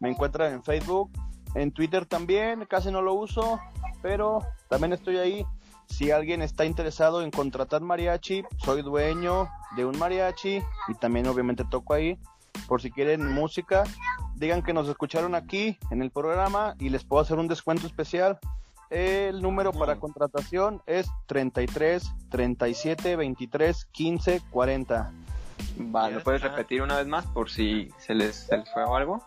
[0.00, 1.12] Me encuentran en Facebook,
[1.54, 3.60] en Twitter también, casi no lo uso,
[4.02, 5.46] pero también estoy ahí.
[5.86, 11.64] Si alguien está interesado en contratar mariachi, soy dueño de un mariachi y también obviamente
[11.70, 12.18] toco ahí.
[12.66, 13.84] Por si quieren música,
[14.36, 18.38] digan que nos escucharon aquí en el programa y les puedo hacer un descuento especial.
[18.90, 25.12] El número para contratación es 33 37 23 15 40.
[25.78, 28.94] Vale, ¿lo puedes repetir una vez más por si se les, se les fue o
[28.94, 29.22] algo?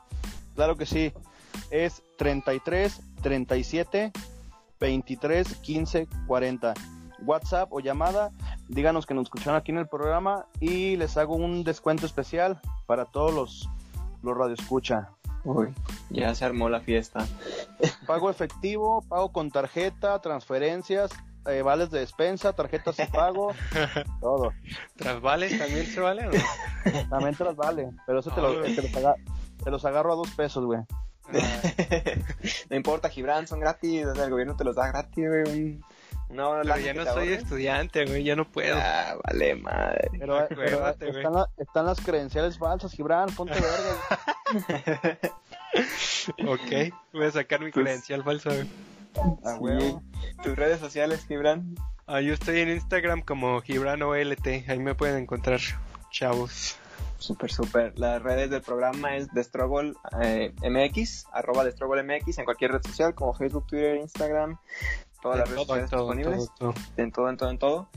[0.54, 1.12] Claro que sí.
[1.72, 4.12] Es 33 37
[4.80, 6.74] 23 15 40.
[7.24, 8.32] WhatsApp o llamada,
[8.68, 13.06] díganos que nos escucharon aquí en el programa y les hago un descuento especial para
[13.06, 13.70] todos los
[14.26, 15.10] los radio escucha.
[15.44, 15.74] Uy,
[16.10, 17.26] ya se armó la fiesta.
[18.08, 21.12] Pago efectivo, pago con tarjeta, transferencias,
[21.46, 23.54] eh, vales de despensa, tarjetas de pago,
[24.22, 24.52] todo.
[24.96, 27.10] ¿Trasvales también se vale o no?
[27.10, 29.16] También trasvale, pero eso te, lo, te, los, agarro,
[29.64, 30.80] te los agarro a dos pesos, güey.
[32.70, 35.80] no importa, Gibran, son gratis, o sea, el gobierno te los da gratis, güey.
[36.30, 38.76] No, pero ya no soy estudiante, güey, ya no puedo.
[38.78, 40.10] Ah, vale, madre.
[40.12, 45.20] Pero, pero Cuévate, están, la, están, las credenciales falsas, Gibran, ponte verga.
[46.52, 48.68] ok, voy a sacar mi pues, credencial falsa, güey.
[49.46, 49.98] Ah, sí.
[50.44, 51.76] ¿Tus redes sociales, Gibran?
[52.08, 55.60] Ah, yo estoy en Instagram como GibranOLT, ahí me pueden encontrar,
[56.12, 56.78] chavos.
[57.18, 57.98] Súper, súper.
[57.98, 63.16] Las redes del programa es Destrogol eh, MX, arroba Destrogol MX en cualquier red social
[63.16, 64.60] como Facebook, Twitter, Instagram,
[65.26, 66.52] todas las redes sociales disponibles.
[66.60, 66.84] Todo, todo.
[66.98, 67.88] En todo, en todo, en todo.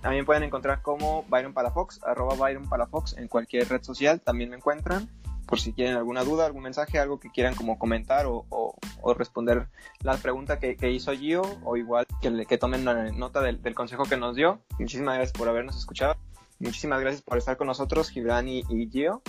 [0.00, 4.56] También pueden encontrar como Byron Palafox, arroba Byron Palafox en cualquier red social, también me
[4.56, 5.10] encuentran.
[5.46, 9.14] Por si tienen alguna duda, algún mensaje, algo que quieran como comentar o, o, o
[9.14, 9.68] responder
[10.00, 12.84] la pregunta que, que, hizo Gio, o igual que, que tomen
[13.18, 14.60] nota del, del, consejo que nos dio.
[14.78, 16.16] Muchísimas gracias por habernos escuchado.
[16.58, 19.22] Muchísimas gracias por estar con nosotros, Gibran y, y Gio.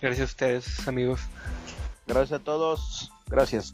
[0.00, 1.20] Gracias a ustedes, amigos.
[2.06, 3.12] Gracias a todos.
[3.26, 3.72] Gracias.